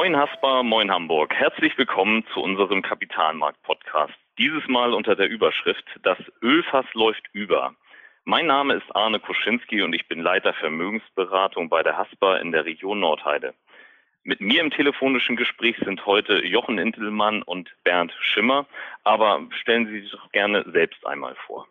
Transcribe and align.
Moin 0.00 0.16
Haspa, 0.16 0.62
moin 0.62 0.90
Hamburg. 0.90 1.34
Herzlich 1.34 1.76
willkommen 1.76 2.24
zu 2.32 2.40
unserem 2.40 2.80
Kapitalmarkt-Podcast. 2.80 4.14
Dieses 4.38 4.66
Mal 4.66 4.94
unter 4.94 5.14
der 5.14 5.28
Überschrift 5.28 5.84
Das 6.02 6.16
Ölfass 6.40 6.86
läuft 6.94 7.28
über. 7.34 7.74
Mein 8.24 8.46
Name 8.46 8.72
ist 8.72 8.96
Arne 8.96 9.20
Kuschinski 9.20 9.82
und 9.82 9.92
ich 9.92 10.08
bin 10.08 10.20
Leiter 10.20 10.54
Vermögensberatung 10.54 11.68
bei 11.68 11.82
der 11.82 11.98
Haspa 11.98 12.38
in 12.38 12.50
der 12.50 12.64
Region 12.64 13.00
Nordheide. 13.00 13.52
Mit 14.22 14.40
mir 14.40 14.62
im 14.62 14.70
telefonischen 14.70 15.36
Gespräch 15.36 15.76
sind 15.84 16.06
heute 16.06 16.46
Jochen 16.46 16.78
Intelmann 16.78 17.42
und 17.42 17.68
Bernd 17.84 18.14
Schimmer, 18.20 18.64
aber 19.04 19.48
stellen 19.50 19.86
Sie 19.88 20.00
sich 20.00 20.12
doch 20.12 20.32
gerne 20.32 20.64
selbst 20.72 21.06
einmal 21.06 21.34
vor. 21.46 21.66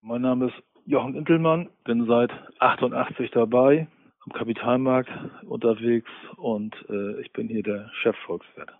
Mein 0.00 0.22
Name 0.22 0.46
ist 0.46 0.62
Jochen 0.86 1.14
Intelmann, 1.14 1.68
bin 1.84 2.06
seit 2.06 2.30
88 2.58 3.32
dabei, 3.32 3.86
am 4.26 4.32
Kapitalmarkt 4.32 5.10
unterwegs 5.46 6.10
und 6.36 6.74
äh, 6.88 7.20
ich 7.20 7.32
bin 7.32 7.48
hier 7.48 7.62
der 7.62 7.90
Chefvolkswirt. 8.02 8.70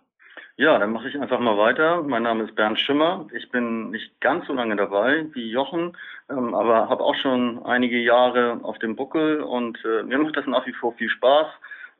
Ja, 0.57 0.79
dann 0.79 0.91
mache 0.91 1.07
ich 1.07 1.19
einfach 1.19 1.39
mal 1.39 1.57
weiter. 1.57 2.01
Mein 2.01 2.23
Name 2.23 2.43
ist 2.43 2.55
Bernd 2.55 2.79
Schimmer. 2.79 3.27
Ich 3.31 3.49
bin 3.51 3.91
nicht 3.91 4.19
ganz 4.21 4.47
so 4.47 4.53
lange 4.53 4.75
dabei 4.75 5.27
wie 5.33 5.51
Jochen, 5.51 5.95
ähm, 6.29 6.55
aber 6.55 6.89
habe 6.89 7.03
auch 7.03 7.15
schon 7.15 7.63
einige 7.63 7.99
Jahre 7.99 8.59
auf 8.63 8.79
dem 8.79 8.95
Buckel 8.95 9.41
und 9.41 9.77
äh, 9.85 10.03
mir 10.03 10.17
macht 10.17 10.35
das 10.35 10.47
nach 10.47 10.65
wie 10.65 10.73
vor 10.73 10.93
viel 10.93 11.09
Spaß. 11.09 11.47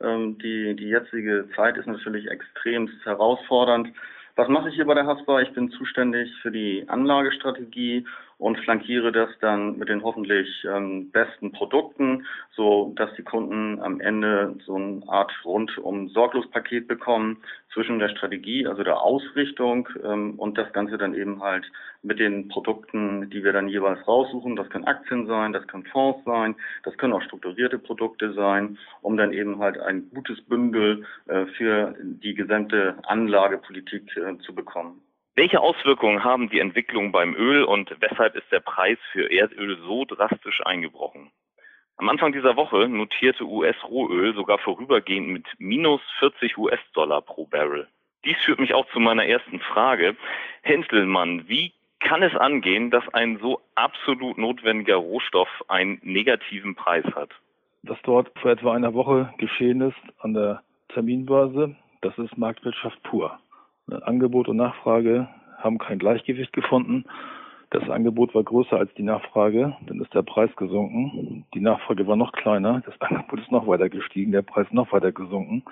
Ähm, 0.00 0.38
die, 0.38 0.74
die 0.74 0.88
jetzige 0.88 1.48
Zeit 1.54 1.76
ist 1.76 1.86
natürlich 1.86 2.28
extrem 2.28 2.88
herausfordernd. 3.04 3.92
Was 4.34 4.48
mache 4.48 4.68
ich 4.68 4.74
hier 4.74 4.86
bei 4.86 4.94
der 4.94 5.06
Haspa? 5.06 5.40
Ich 5.40 5.52
bin 5.52 5.70
zuständig 5.70 6.32
für 6.42 6.50
die 6.50 6.84
Anlagestrategie 6.88 8.06
und 8.38 8.58
flankiere 8.60 9.12
das 9.12 9.30
dann 9.40 9.78
mit 9.78 9.88
den 9.88 10.02
hoffentlich 10.02 10.48
ähm, 10.64 11.10
besten 11.10 11.52
Produkten, 11.52 12.24
so 12.52 12.92
dass 12.96 13.12
die 13.14 13.22
Kunden 13.22 13.80
am 13.80 14.00
Ende 14.00 14.54
so 14.64 14.76
eine 14.76 15.02
Art 15.08 15.32
rundum 15.44 16.08
Sorglospaket 16.08 16.86
bekommen 16.86 17.38
zwischen 17.72 17.98
der 17.98 18.08
Strategie, 18.08 18.66
also 18.66 18.84
der 18.84 19.00
Ausrichtung 19.02 19.88
ähm, 20.04 20.34
und 20.38 20.56
das 20.56 20.72
Ganze 20.72 20.98
dann 20.98 21.14
eben 21.14 21.42
halt 21.42 21.64
mit 22.02 22.20
den 22.20 22.48
Produkten, 22.48 23.28
die 23.30 23.42
wir 23.42 23.52
dann 23.52 23.68
jeweils 23.68 24.06
raussuchen. 24.06 24.54
Das 24.54 24.70
können 24.70 24.84
Aktien 24.84 25.26
sein, 25.26 25.52
das 25.52 25.66
können 25.66 25.84
Fonds 25.84 26.24
sein, 26.24 26.54
das 26.84 26.96
können 26.96 27.12
auch 27.12 27.22
strukturierte 27.22 27.78
Produkte 27.78 28.32
sein, 28.34 28.78
um 29.02 29.16
dann 29.16 29.32
eben 29.32 29.58
halt 29.58 29.78
ein 29.78 30.08
gutes 30.14 30.40
Bündel 30.42 31.04
äh, 31.26 31.46
für 31.56 31.96
die 32.00 32.34
gesamte 32.34 32.96
Anlagepolitik 33.02 34.16
äh, 34.16 34.38
zu 34.38 34.54
bekommen. 34.54 35.00
Welche 35.38 35.60
Auswirkungen 35.60 36.24
haben 36.24 36.48
die 36.48 36.58
Entwicklungen 36.58 37.12
beim 37.12 37.32
Öl 37.32 37.62
und 37.62 37.94
weshalb 38.00 38.34
ist 38.34 38.50
der 38.50 38.58
Preis 38.58 38.98
für 39.12 39.30
Erdöl 39.30 39.78
so 39.86 40.04
drastisch 40.04 40.60
eingebrochen? 40.66 41.30
Am 41.96 42.08
Anfang 42.08 42.32
dieser 42.32 42.56
Woche 42.56 42.88
notierte 42.88 43.44
US-Rohöl 43.44 44.34
sogar 44.34 44.58
vorübergehend 44.58 45.28
mit 45.28 45.46
minus 45.58 46.00
40 46.18 46.58
US-Dollar 46.58 47.22
pro 47.22 47.46
Barrel. 47.46 47.86
Dies 48.24 48.36
führt 48.38 48.58
mich 48.58 48.74
auch 48.74 48.90
zu 48.90 48.98
meiner 48.98 49.26
ersten 49.26 49.60
Frage. 49.60 50.16
Henselmann, 50.62 51.48
wie 51.48 51.72
kann 52.00 52.24
es 52.24 52.34
angehen, 52.34 52.90
dass 52.90 53.08
ein 53.14 53.38
so 53.38 53.60
absolut 53.76 54.38
notwendiger 54.38 54.96
Rohstoff 54.96 55.48
einen 55.68 56.00
negativen 56.02 56.74
Preis 56.74 57.04
hat? 57.14 57.30
Was 57.84 57.98
dort 58.02 58.36
vor 58.40 58.50
etwa 58.50 58.74
einer 58.74 58.92
Woche 58.92 59.32
geschehen 59.38 59.82
ist 59.82 60.02
an 60.18 60.34
der 60.34 60.64
Terminbörse, 60.88 61.76
das 62.00 62.18
ist 62.18 62.36
Marktwirtschaft 62.36 63.00
pur. 63.04 63.38
Angebot 63.90 64.48
und 64.48 64.56
Nachfrage 64.56 65.28
haben 65.58 65.78
kein 65.78 65.98
Gleichgewicht 65.98 66.52
gefunden. 66.52 67.04
Das 67.70 67.88
Angebot 67.90 68.34
war 68.34 68.42
größer 68.42 68.78
als 68.78 68.92
die 68.94 69.02
Nachfrage, 69.02 69.76
dann 69.86 70.00
ist 70.00 70.14
der 70.14 70.22
Preis 70.22 70.54
gesunken. 70.56 71.44
Die 71.52 71.60
Nachfrage 71.60 72.06
war 72.06 72.16
noch 72.16 72.32
kleiner, 72.32 72.80
das 72.86 72.98
Angebot 73.00 73.40
ist 73.40 73.52
noch 73.52 73.66
weiter 73.66 73.88
gestiegen, 73.88 74.32
der 74.32 74.42
Preis 74.42 74.66
noch 74.70 74.92
weiter 74.92 75.12
gesunken. 75.12 75.62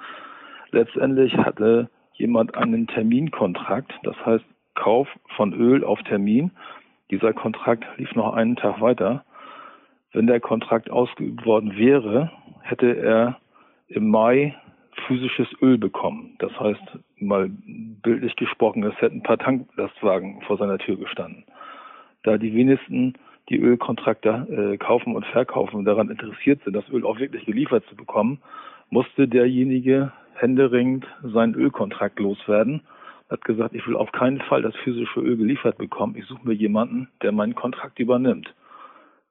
Letztendlich 0.72 1.36
hatte 1.36 1.88
jemand 2.14 2.56
einen 2.56 2.86
Terminkontrakt, 2.86 3.92
das 4.02 4.16
heißt 4.24 4.44
Kauf 4.74 5.08
von 5.36 5.54
Öl 5.54 5.84
auf 5.84 6.02
Termin. 6.02 6.50
Dieser 7.10 7.32
Kontrakt 7.32 7.84
lief 7.96 8.14
noch 8.14 8.34
einen 8.34 8.56
Tag 8.56 8.80
weiter. 8.80 9.24
Wenn 10.12 10.26
der 10.26 10.40
Kontrakt 10.40 10.90
ausgeübt 10.90 11.46
worden 11.46 11.76
wäre, 11.76 12.30
hätte 12.62 12.94
er 12.94 13.38
im 13.88 14.10
Mai 14.10 14.54
physisches 15.06 15.48
Öl 15.60 15.78
bekommen. 15.78 16.36
Das 16.38 16.58
heißt, 16.58 16.98
mal 17.18 17.48
bildlich 17.48 18.36
gesprochen, 18.36 18.82
es 18.84 19.00
hätten 19.00 19.18
ein 19.18 19.22
paar 19.22 19.38
Tanklastwagen 19.38 20.42
vor 20.42 20.56
seiner 20.56 20.78
Tür 20.78 20.96
gestanden. 20.96 21.44
Da 22.22 22.38
die 22.38 22.54
wenigsten 22.54 23.14
die 23.48 23.60
Ölkontrakte 23.60 24.72
äh, 24.74 24.76
kaufen 24.76 25.14
und 25.14 25.24
verkaufen 25.26 25.76
und 25.76 25.84
daran 25.84 26.10
interessiert 26.10 26.62
sind, 26.64 26.74
das 26.74 26.88
Öl 26.88 27.04
auch 27.04 27.18
wirklich 27.18 27.44
geliefert 27.46 27.84
zu 27.88 27.94
bekommen, 27.94 28.40
musste 28.90 29.28
derjenige 29.28 30.12
händeringend 30.34 31.06
seinen 31.22 31.54
Ölkontrakt 31.54 32.18
loswerden. 32.18 32.82
Hat 33.30 33.44
gesagt, 33.44 33.74
ich 33.74 33.86
will 33.86 33.96
auf 33.96 34.10
keinen 34.12 34.40
Fall 34.40 34.62
das 34.62 34.74
physische 34.76 35.20
Öl 35.20 35.36
geliefert 35.36 35.78
bekommen. 35.78 36.16
Ich 36.16 36.26
suche 36.26 36.46
mir 36.46 36.54
jemanden, 36.54 37.08
der 37.22 37.32
meinen 37.32 37.54
Kontrakt 37.54 37.98
übernimmt 37.98 38.52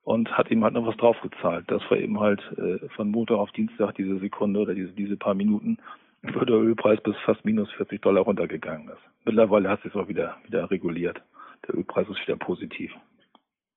und 0.05 0.37
hat 0.37 0.51
ihm 0.51 0.63
halt 0.63 0.75
noch 0.75 0.85
was 0.85 0.95
draufgezahlt. 0.97 1.65
Das 1.67 1.81
war 1.89 1.97
eben 1.97 2.19
halt 2.19 2.39
äh, 2.57 2.87
von 2.89 3.09
Montag 3.09 3.37
auf 3.37 3.51
Dienstag 3.51 3.95
diese 3.95 4.19
Sekunde 4.19 4.61
oder 4.61 4.75
diese, 4.75 4.93
diese 4.93 5.17
paar 5.17 5.33
Minuten, 5.33 5.77
wo 6.21 6.45
der 6.45 6.55
Ölpreis 6.55 7.01
bis 7.01 7.17
fast 7.25 7.43
minus 7.43 7.69
40 7.71 8.01
Dollar 8.01 8.23
runtergegangen 8.23 8.87
ist. 8.87 9.01
Mittlerweile 9.25 9.67
hat 9.67 9.81
sich 9.81 9.93
auch 9.95 10.07
wieder, 10.07 10.37
wieder 10.45 10.69
reguliert. 10.69 11.21
Der 11.67 11.75
Ölpreis 11.75 12.07
ist 12.07 12.21
wieder 12.21 12.37
positiv. 12.37 12.93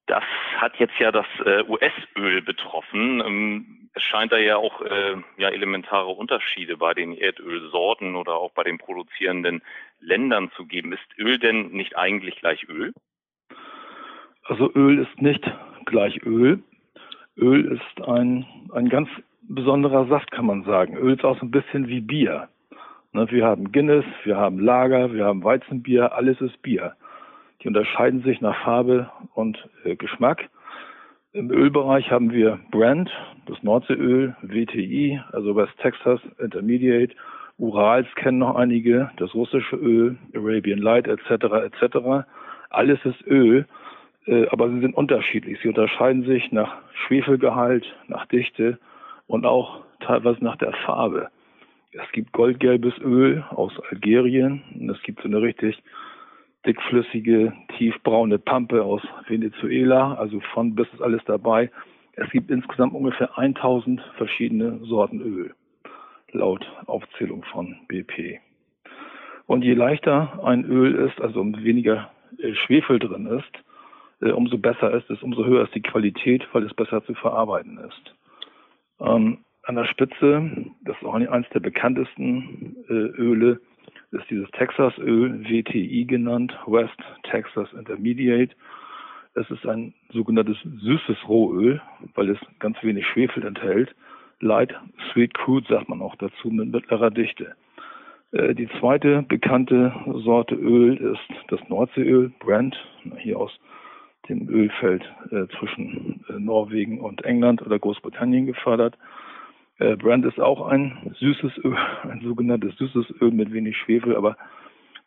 Das 0.07 0.25
hat 0.57 0.77
jetzt 0.77 0.99
ja 0.99 1.11
das 1.11 1.27
äh, 1.45 1.65
US-Öl 1.67 2.43
betroffen. 2.43 3.23
Ähm, 3.25 3.91
es 3.95 4.03
scheint 4.03 4.31
da 4.31 4.37
ja 4.37 4.57
auch 4.57 4.83
äh, 4.83 5.17
ja, 5.39 5.49
elementare 5.49 6.09
Unterschiede 6.09 6.77
bei 6.77 6.93
den 6.93 7.15
Erdölsorten 7.15 8.17
oder 8.17 8.35
auch 8.35 8.53
bei 8.53 8.65
den 8.65 8.77
produzierenden 8.77 9.63
Ländern 10.01 10.51
zu 10.57 10.67
geben. 10.67 10.93
Ist 10.93 11.19
Öl 11.19 11.39
denn 11.39 11.69
nicht 11.71 11.97
eigentlich 11.97 12.37
gleich 12.37 12.69
Öl? 12.69 12.93
Also 14.49 14.73
Öl 14.75 14.99
ist 14.99 15.21
nicht 15.21 15.45
gleich 15.85 16.25
Öl. 16.25 16.61
Öl 17.37 17.67
ist 17.67 18.09
ein, 18.09 18.47
ein 18.73 18.89
ganz 18.89 19.09
besonderer 19.43 20.07
Saft, 20.07 20.31
kann 20.31 20.47
man 20.47 20.65
sagen. 20.65 20.97
Öl 20.97 21.13
ist 21.13 21.25
auch 21.25 21.39
so 21.39 21.45
ein 21.45 21.51
bisschen 21.51 21.87
wie 21.87 22.01
Bier. 22.01 22.49
Ne, 23.13 23.31
wir 23.31 23.45
haben 23.45 23.73
Guinness, 23.73 24.07
wir 24.25 24.39
haben 24.39 24.59
Lager, 24.59 25.13
wir 25.13 25.27
haben 25.27 25.45
Weizenbier, 25.45 26.15
alles 26.15 26.41
ist 26.41 26.61
Bier. 26.63 26.95
Die 27.63 27.69
unterscheiden 27.69 28.23
sich 28.23 28.41
nach 28.41 28.59
Farbe 28.65 29.11
und 29.35 29.59
äh, 29.85 29.97
Geschmack. 29.97 30.49
Im 31.33 31.51
Ölbereich 31.51 32.11
haben 32.11 32.33
wir 32.33 32.59
Brand, 32.71 33.11
das 33.47 33.63
Nordseeöl, 33.63 34.35
WTI, 34.41 35.21
also 35.33 35.57
West 35.57 35.77
Texas 35.83 36.21
Intermediate, 36.39 37.15
Urals 37.59 38.07
kennen 38.15 38.39
noch 38.39 38.57
einige, 38.57 39.11
das 39.19 39.35
russische 39.35 39.77
Öl, 39.77 40.17
Arabian 40.35 40.79
Light 40.79 41.07
etc. 41.07 41.45
etc. 41.67 42.27
Alles 42.71 42.99
ist 43.05 43.27
Öl 43.27 43.67
aber 44.51 44.71
sie 44.71 44.81
sind 44.81 44.95
unterschiedlich. 44.95 45.59
Sie 45.63 45.69
unterscheiden 45.69 46.25
sich 46.25 46.53
nach 46.53 46.77
Schwefelgehalt, 46.93 47.87
nach 48.09 48.27
Dichte 48.27 48.79
und 49.27 49.47
auch 49.47 49.81
teilweise 50.01 50.43
nach 50.45 50.57
der 50.57 50.73
Farbe. 50.85 51.29
Es 51.93 52.13
gibt 52.13 52.33
goldgelbes 52.33 52.99
Öl 52.99 53.45
aus 53.51 53.73
Algerien 53.91 54.63
und 54.79 54.91
es 54.91 55.03
gibt 55.03 55.23
so 55.23 55.29
eine 55.29 55.41
richtig 55.41 55.83
dickflüssige, 56.67 57.53
tiefbraune 57.79 58.39
Pampe 58.39 58.83
aus 58.83 59.03
Venezuela, 59.27 60.15
also 60.15 60.41
von 60.53 60.75
bis 60.75 60.87
ist 60.93 61.01
alles 61.01 61.23
dabei. 61.25 61.71
Es 62.13 62.29
gibt 62.31 62.51
insgesamt 62.51 62.95
ungefähr 62.95 63.39
1000 63.39 64.03
verschiedene 64.17 64.79
Sorten 64.85 65.21
Öl, 65.21 65.55
laut 66.33 66.71
Aufzählung 66.87 67.45
von 67.45 67.77
BP. 67.89 68.41
Und 69.47 69.65
je 69.65 69.75
leichter 69.75 70.45
ein 70.45 70.65
Öl 70.65 70.95
ist, 70.95 71.21
also 71.23 71.43
weniger 71.63 72.11
äh, 72.39 72.53
Schwefel 72.55 72.99
drin 72.99 73.27
ist, 73.27 73.51
äh, 73.55 73.68
umso 74.21 74.59
besser 74.59 74.93
ist 74.93 75.09
es, 75.11 75.23
umso 75.23 75.45
höher 75.45 75.65
ist 75.65 75.75
die 75.75 75.83
Qualität, 75.83 76.47
weil 76.53 76.65
es 76.65 76.75
besser 76.75 77.05
zu 77.05 77.15
verarbeiten 77.15 77.79
ist. 77.79 78.15
Ähm, 79.01 79.39
an 79.65 79.77
der 79.77 79.85
Spitze, 79.85 80.51
das 80.83 80.97
ist 80.97 81.05
auch 81.05 81.15
eines 81.15 81.49
der 81.51 81.61
bekanntesten 81.61 82.77
äh, 82.89 82.93
Öle, 82.93 83.61
ist 84.11 84.29
dieses 84.31 84.51
Texas-Öl, 84.53 85.45
WTI 85.45 86.07
genannt, 86.07 86.59
West 86.67 86.99
Texas 87.25 87.71
Intermediate. 87.75 88.55
Es 89.35 89.49
ist 89.51 89.67
ein 89.67 89.95
sogenanntes 90.11 90.57
süßes 90.63 91.29
Rohöl, 91.29 91.81
weil 92.15 92.31
es 92.31 92.39
ganz 92.59 92.83
wenig 92.83 93.07
Schwefel 93.07 93.45
enthält. 93.45 93.95
Light 94.41 94.75
Sweet 95.13 95.35
Crude 95.35 95.67
sagt 95.69 95.89
man 95.89 96.01
auch 96.01 96.17
dazu 96.17 96.49
mit 96.49 96.73
mittlerer 96.73 97.11
Dichte. 97.11 97.55
Äh, 98.33 98.55
die 98.55 98.69
zweite 98.81 99.23
bekannte 99.23 99.93
Sorte 100.25 100.55
Öl 100.55 100.97
ist 100.97 101.39
das 101.49 101.61
Nordseeöl, 101.69 102.33
Brent, 102.41 102.77
hier 103.19 103.39
aus 103.39 103.53
dem 104.29 104.49
Ölfeld 104.49 105.03
äh, 105.31 105.47
zwischen 105.59 106.25
äh, 106.29 106.39
Norwegen 106.39 107.01
und 107.01 107.25
England 107.25 107.63
oder 107.63 107.79
Großbritannien 107.79 108.47
gefördert. 108.47 108.97
Äh, 109.79 109.97
Brand 109.97 110.25
ist 110.25 110.41
auch 110.41 110.67
ein 110.69 111.15
süßes 111.19 111.59
Öl, 111.65 111.77
ein 112.03 112.21
sogenanntes 112.23 112.77
süßes 112.77 113.21
Öl 113.21 113.31
mit 113.31 113.53
wenig 113.53 113.77
Schwefel, 113.77 114.17
aber 114.17 114.37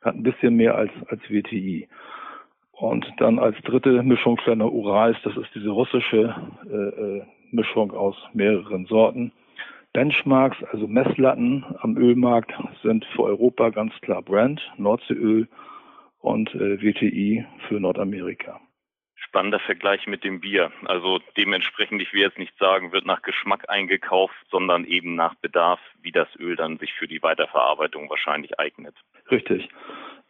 hat 0.01 0.15
ein 0.15 0.23
bisschen 0.23 0.55
mehr 0.55 0.75
als, 0.75 0.91
als 1.07 1.21
WTI. 1.29 1.87
Und 2.71 3.05
dann 3.17 3.37
als 3.37 3.55
dritte 3.61 4.01
Mischung 4.01 4.37
kleiner 4.37 4.71
Urals, 4.71 5.17
das 5.23 5.37
ist 5.37 5.53
diese 5.53 5.69
russische 5.69 6.35
äh, 6.67 6.75
äh, 6.75 7.21
Mischung 7.51 7.91
aus 7.91 8.15
mehreren 8.33 8.85
Sorten. 8.87 9.31
Benchmarks, 9.93 10.57
also 10.71 10.87
Messlatten 10.87 11.65
am 11.81 11.97
Ölmarkt, 11.97 12.51
sind 12.81 13.05
für 13.13 13.23
Europa 13.23 13.69
ganz 13.69 13.93
klar 14.01 14.21
Brent, 14.21 14.61
Nordseeöl 14.77 15.47
und 16.21 16.53
äh, 16.55 16.81
WTI 16.81 17.45
für 17.67 17.79
Nordamerika. 17.79 18.59
Spannender 19.31 19.59
Vergleich 19.59 20.07
mit 20.07 20.25
dem 20.25 20.41
Bier. 20.41 20.73
Also 20.83 21.21
dementsprechend, 21.37 22.01
ich 22.01 22.11
will 22.11 22.19
jetzt 22.19 22.37
nicht 22.37 22.57
sagen, 22.57 22.91
wird 22.91 23.05
nach 23.05 23.21
Geschmack 23.21 23.69
eingekauft, 23.69 24.35
sondern 24.49 24.83
eben 24.83 25.15
nach 25.15 25.35
Bedarf, 25.35 25.79
wie 26.01 26.11
das 26.11 26.27
Öl 26.37 26.57
dann 26.57 26.77
sich 26.79 26.91
für 26.91 27.07
die 27.07 27.23
Weiterverarbeitung 27.23 28.09
wahrscheinlich 28.09 28.59
eignet. 28.59 28.93
Richtig. 29.31 29.69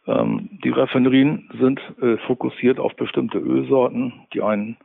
Ähm, 0.06 0.50
die 0.62 0.70
Raffinerien 0.70 1.50
sind 1.58 1.80
äh, 2.00 2.16
fokussiert 2.28 2.78
auf 2.78 2.94
bestimmte 2.94 3.38
Ölsorten. 3.38 4.12
Die 4.34 4.40
einen 4.40 4.76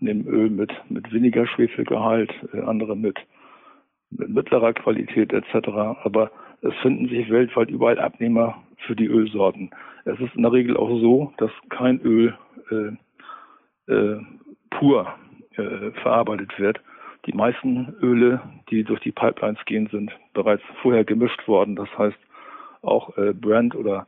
nehmen 0.00 0.26
Öl 0.26 0.48
mit, 0.48 0.72
mit 0.88 1.12
weniger 1.12 1.46
Schwefelgehalt, 1.46 2.32
äh, 2.54 2.62
andere 2.62 2.96
mit, 2.96 3.18
mit 4.08 4.30
mittlerer 4.30 4.72
Qualität 4.72 5.34
etc. 5.34 5.68
Aber 6.04 6.30
es 6.62 6.72
finden 6.80 7.10
sich 7.10 7.28
weltweit 7.28 7.68
überall 7.68 7.98
Abnehmer 7.98 8.62
für 8.86 8.96
die 8.96 9.08
Ölsorten. 9.08 9.72
Es 10.06 10.18
ist 10.20 10.34
in 10.36 10.42
der 10.42 10.52
Regel 10.52 10.78
auch 10.78 10.88
so, 11.02 11.34
dass 11.36 11.50
kein 11.68 12.00
Öl 12.00 12.34
äh, 12.70 12.96
äh, 13.88 14.16
pur 14.70 15.14
äh, 15.56 15.90
verarbeitet 16.02 16.58
wird. 16.58 16.80
Die 17.26 17.32
meisten 17.32 17.94
Öle, 18.00 18.40
die 18.70 18.84
durch 18.84 19.00
die 19.00 19.12
Pipelines 19.12 19.64
gehen, 19.66 19.88
sind 19.90 20.12
bereits 20.34 20.62
vorher 20.82 21.04
gemischt 21.04 21.46
worden. 21.48 21.76
Das 21.76 21.88
heißt, 21.98 22.18
auch 22.82 23.16
äh, 23.18 23.32
Brand 23.32 23.74
oder 23.74 24.06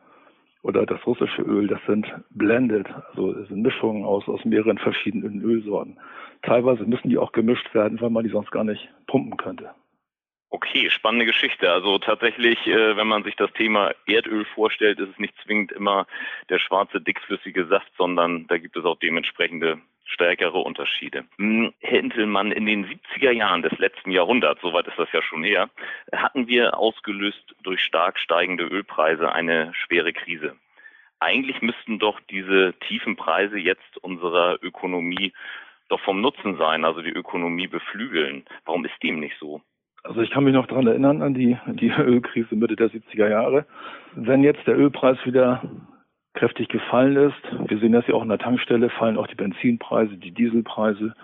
oder 0.62 0.84
das 0.84 1.04
russische 1.06 1.42
Öl, 1.42 1.68
das 1.68 1.80
sind 1.86 2.06
blended, 2.30 2.86
also 3.08 3.32
sind 3.44 3.62
Mischungen 3.62 4.04
aus, 4.04 4.28
aus 4.28 4.44
mehreren 4.44 4.76
verschiedenen 4.78 5.40
Ölsorten. 5.40 5.96
Teilweise 6.42 6.84
müssen 6.84 7.08
die 7.08 7.18
auch 7.18 7.32
gemischt 7.32 7.72
werden, 7.74 8.00
weil 8.00 8.10
man 8.10 8.24
die 8.24 8.30
sonst 8.30 8.50
gar 8.50 8.64
nicht 8.64 8.88
pumpen 9.06 9.36
könnte. 9.36 9.70
Okay, 10.52 10.90
spannende 10.90 11.26
Geschichte. 11.26 11.70
Also 11.70 11.98
tatsächlich, 11.98 12.66
äh, 12.66 12.96
wenn 12.96 13.06
man 13.06 13.22
sich 13.22 13.36
das 13.36 13.52
Thema 13.52 13.92
Erdöl 14.06 14.44
vorstellt, 14.44 14.98
ist 14.98 15.10
es 15.10 15.18
nicht 15.18 15.34
zwingend 15.44 15.70
immer 15.70 16.08
der 16.48 16.58
schwarze, 16.58 17.00
dickflüssige 17.00 17.66
Saft, 17.66 17.90
sondern 17.96 18.48
da 18.48 18.58
gibt 18.58 18.76
es 18.76 18.84
auch 18.84 18.98
dementsprechende 18.98 19.80
stärkere 20.06 20.58
Unterschiede. 20.58 21.24
Hm, 21.38 21.72
Herr 21.78 22.00
Intelmann, 22.00 22.50
in 22.50 22.66
den 22.66 22.84
70er 22.84 23.30
Jahren 23.30 23.62
des 23.62 23.78
letzten 23.78 24.10
Jahrhunderts, 24.10 24.60
soweit 24.60 24.88
ist 24.88 24.98
das 24.98 25.12
ja 25.12 25.22
schon 25.22 25.44
her, 25.44 25.70
hatten 26.12 26.48
wir 26.48 26.76
ausgelöst 26.76 27.54
durch 27.62 27.80
stark 27.84 28.18
steigende 28.18 28.64
Ölpreise 28.64 29.30
eine 29.30 29.72
schwere 29.74 30.12
Krise. 30.12 30.56
Eigentlich 31.20 31.62
müssten 31.62 32.00
doch 32.00 32.18
diese 32.28 32.74
tiefen 32.88 33.14
Preise 33.14 33.58
jetzt 33.58 33.98
unserer 33.98 34.58
Ökonomie 34.62 35.32
doch 35.88 36.00
vom 36.00 36.20
Nutzen 36.20 36.56
sein, 36.56 36.84
also 36.84 37.02
die 37.02 37.10
Ökonomie 37.10 37.68
beflügeln. 37.68 38.44
Warum 38.64 38.84
ist 38.84 39.00
dem 39.02 39.20
nicht 39.20 39.36
so? 39.38 39.60
Also 40.02 40.22
ich 40.22 40.30
kann 40.30 40.44
mich 40.44 40.54
noch 40.54 40.66
daran 40.66 40.86
erinnern 40.86 41.22
an 41.22 41.34
die, 41.34 41.58
die 41.66 41.90
Ölkrise 41.90 42.56
Mitte 42.56 42.76
der 42.76 42.90
70er 42.90 43.28
Jahre. 43.28 43.66
Wenn 44.14 44.42
jetzt 44.42 44.66
der 44.66 44.78
Ölpreis 44.78 45.18
wieder 45.24 45.62
kräftig 46.34 46.68
gefallen 46.68 47.16
ist. 47.16 47.68
Wir 47.68 47.78
sehen 47.78 47.92
das 47.92 48.06
ja 48.06 48.14
auch 48.14 48.22
in 48.22 48.28
der 48.28 48.38
Tankstelle, 48.38 48.90
fallen 48.90 49.18
auch 49.18 49.26
die 49.26 49.34
Benzinpreise, 49.34 50.16
die 50.16 50.30
Dieselpreise. 50.30 51.14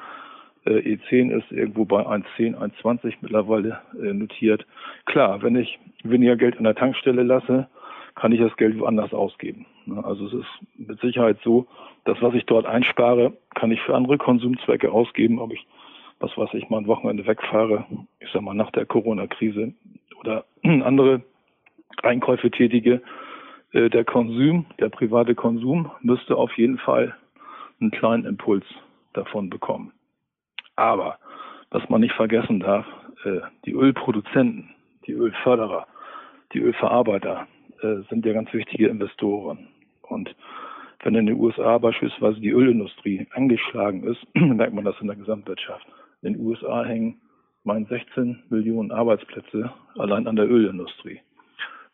Äh, 0.64 0.96
E10 0.96 1.36
ist 1.36 1.50
irgendwo 1.52 1.84
bei 1.84 2.02
1,10, 2.02 2.56
1,20 2.56 3.14
mittlerweile 3.20 3.80
äh, 3.94 4.12
notiert. 4.12 4.66
Klar, 5.04 5.42
wenn 5.42 5.56
ich 5.56 5.78
weniger 6.02 6.36
Geld 6.36 6.58
an 6.58 6.64
der 6.64 6.74
Tankstelle 6.74 7.22
lasse, 7.22 7.68
kann 8.14 8.32
ich 8.32 8.40
das 8.40 8.56
Geld 8.56 8.78
woanders 8.78 9.12
ausgeben. 9.12 9.66
Ne? 9.84 10.04
Also 10.04 10.26
es 10.26 10.32
ist 10.32 10.48
mit 10.76 11.00
Sicherheit 11.00 11.38
so, 11.44 11.66
dass 12.04 12.20
was 12.20 12.34
ich 12.34 12.46
dort 12.46 12.66
einspare, 12.66 13.32
kann 13.54 13.70
ich 13.70 13.80
für 13.82 13.94
andere 13.94 14.18
Konsumzwecke 14.18 14.90
ausgeben, 14.90 15.38
ob 15.38 15.52
ich, 15.52 15.66
was 16.20 16.36
weiß 16.36 16.50
ich, 16.54 16.68
mal 16.70 16.78
ein 16.78 16.86
Wochenende 16.86 17.26
wegfahre, 17.26 17.84
ich 18.20 18.28
sag 18.32 18.42
mal 18.42 18.54
nach 18.54 18.70
der 18.72 18.86
Corona-Krise 18.86 19.74
oder 20.20 20.44
andere 20.62 21.22
Einkäufe 22.02 22.50
tätige, 22.50 23.02
äh, 23.72 23.90
der 23.90 24.04
Konsum, 24.04 24.66
der 24.78 24.88
private 24.88 25.34
Konsum 25.34 25.90
müsste 26.00 26.36
auf 26.36 26.56
jeden 26.56 26.78
Fall 26.78 27.14
einen 27.80 27.90
kleinen 27.90 28.24
Impuls 28.24 28.64
davon 29.12 29.50
bekommen. 29.50 29.92
Aber 30.76 31.18
was 31.70 31.88
man 31.88 32.00
nicht 32.00 32.14
vergessen 32.14 32.60
darf, 32.60 32.86
äh, 33.24 33.40
die 33.64 33.72
Ölproduzenten, 33.72 34.70
die 35.06 35.12
Ölförderer, 35.12 35.86
die 36.52 36.60
Ölverarbeiter 36.60 37.46
äh, 37.82 38.02
sind 38.08 38.24
ja 38.24 38.32
ganz 38.32 38.52
wichtige 38.52 38.88
Investoren. 38.88 39.68
Und 40.02 40.34
wenn 41.00 41.14
in 41.14 41.26
den 41.26 41.36
USA 41.36 41.78
beispielsweise 41.78 42.40
die 42.40 42.50
Ölindustrie 42.50 43.26
angeschlagen 43.32 44.04
ist, 44.04 44.26
merkt 44.34 44.74
man 44.74 44.84
das 44.84 45.00
in 45.00 45.08
der 45.08 45.16
Gesamtwirtschaft. 45.16 45.86
In 46.26 46.32
den 46.32 46.44
USA 46.44 46.84
hängen 46.84 47.20
meinen 47.62 47.86
16 47.86 48.42
Millionen 48.50 48.90
Arbeitsplätze 48.90 49.72
allein 49.96 50.26
an 50.26 50.34
der 50.34 50.50
Ölindustrie. 50.50 51.20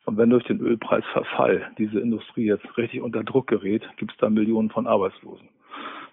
Und 0.06 0.17
wenn 0.17 0.31
durch 0.31 0.44
den 0.44 0.58
Ölpreisverfall 0.58 1.70
diese 1.76 2.00
Industrie 2.00 2.46
jetzt 2.46 2.79
richtig 2.79 3.02
unter 3.02 3.25
Druck 3.25 3.49
gerät, 3.49 3.87
gibt 3.99 4.12
es 4.12 4.17
da 4.17 4.31
Millionen 4.31 4.70
von 4.70 4.87
Arbeitslosen. 4.87 5.49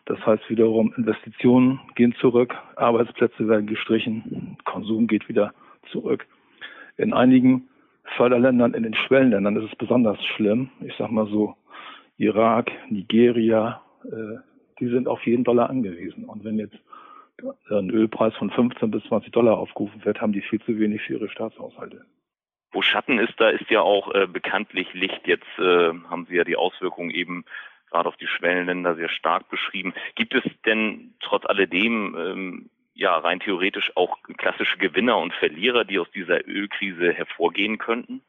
Das 0.03 0.19
heißt 0.25 0.49
wiederum, 0.49 0.93
Investitionen 0.97 1.79
gehen 1.95 2.13
zurück, 2.19 2.53
Arbeitsplätze 2.75 3.47
werden 3.47 3.67
gestrichen, 3.67 4.57
Konsum 4.65 5.07
geht 5.07 5.29
wieder 5.29 5.53
zurück. 5.89 6.27
In 6.97 7.13
einigen 7.13 7.69
Förderländern, 8.17 8.73
in 8.73 8.83
den 8.83 8.95
Schwellenländern 8.95 9.55
ist 9.55 9.71
es 9.71 9.77
besonders 9.77 10.21
schlimm. 10.35 10.71
Ich 10.81 10.93
sag 10.97 11.09
mal 11.09 11.27
so, 11.27 11.55
Irak, 12.17 12.69
Nigeria, 12.89 13.81
äh, 14.03 14.39
die 14.81 14.89
sind 14.89 15.07
auf 15.07 15.25
jeden 15.25 15.45
Dollar 15.45 15.69
angewiesen. 15.69 16.25
Und 16.25 16.43
wenn 16.43 16.59
jetzt 16.59 16.77
ein 17.69 17.89
Ölpreis 17.89 18.35
von 18.35 18.49
15 18.49 18.91
bis 18.91 19.03
20 19.05 19.31
Dollar 19.31 19.57
aufgerufen 19.57 20.03
wird, 20.05 20.21
haben 20.21 20.33
die 20.33 20.41
viel 20.41 20.61
zu 20.61 20.77
wenig 20.79 21.01
für 21.01 21.13
ihre 21.13 21.29
Staatshaushalte. 21.29 22.05
Wo 22.71 22.81
Schatten 22.81 23.17
ist, 23.17 23.33
da 23.37 23.49
ist 23.49 23.69
ja 23.69 23.81
auch 23.81 24.13
äh, 24.13 24.27
bekanntlich 24.27 24.93
Licht. 24.93 25.21
Jetzt 25.25 25.47
äh, 25.57 25.93
haben 26.09 26.27
Sie 26.29 26.35
ja 26.35 26.43
die 26.43 26.55
Auswirkungen 26.55 27.09
eben 27.09 27.45
gerade 27.89 28.07
auf 28.07 28.17
die 28.17 28.27
Schwellenländer 28.27 28.95
sehr 28.95 29.09
stark 29.09 29.49
beschrieben. 29.49 29.93
Gibt 30.15 30.35
es 30.35 30.43
denn 30.65 31.15
trotz 31.19 31.45
alledem 31.45 32.15
ähm, 32.17 32.69
ja 32.93 33.17
rein 33.17 33.39
theoretisch 33.39 33.91
auch 33.95 34.21
klassische 34.37 34.77
Gewinner 34.77 35.17
und 35.17 35.33
Verlierer, 35.33 35.85
die 35.85 35.99
aus 35.99 36.11
dieser 36.11 36.47
Ölkrise 36.47 37.11
hervorgehen 37.11 37.79
könnten? 37.79 38.21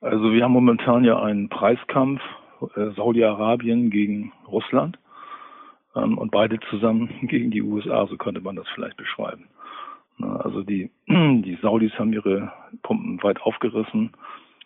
Also 0.00 0.32
wir 0.32 0.44
haben 0.44 0.52
momentan 0.52 1.04
ja 1.04 1.20
einen 1.20 1.48
Preiskampf 1.48 2.22
äh, 2.76 2.90
Saudi-Arabien 2.92 3.90
gegen 3.90 4.32
Russland 4.46 4.98
und 5.92 6.30
beide 6.30 6.58
zusammen 6.70 7.08
gegen 7.22 7.50
die 7.50 7.62
USA, 7.62 8.06
so 8.06 8.16
könnte 8.16 8.40
man 8.40 8.56
das 8.56 8.68
vielleicht 8.74 8.96
beschreiben. 8.96 9.48
Also 10.20 10.62
die, 10.62 10.90
die 11.08 11.58
Saudis 11.62 11.92
haben 11.98 12.12
ihre 12.12 12.52
Pumpen 12.82 13.22
weit 13.22 13.40
aufgerissen, 13.42 14.12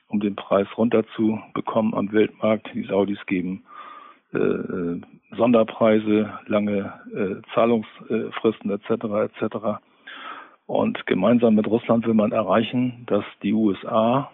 um 0.08 0.20
den 0.20 0.36
Preis 0.36 0.66
runterzubekommen 0.76 1.94
am 1.94 2.12
Weltmarkt. 2.12 2.70
Die 2.74 2.84
Saudis 2.84 3.18
geben 3.26 3.64
äh, 4.32 4.38
äh 4.38 5.00
Sonderpreise, 5.36 6.38
lange 6.46 6.92
äh, 7.12 7.42
Zahlungsfristen 7.54 8.70
etc. 8.70 9.34
etc. 9.34 9.56
Und 10.66 11.06
gemeinsam 11.06 11.56
mit 11.56 11.66
Russland 11.66 12.06
will 12.06 12.14
man 12.14 12.30
erreichen, 12.30 13.02
dass 13.06 13.24
die 13.42 13.52
USA, 13.52 14.30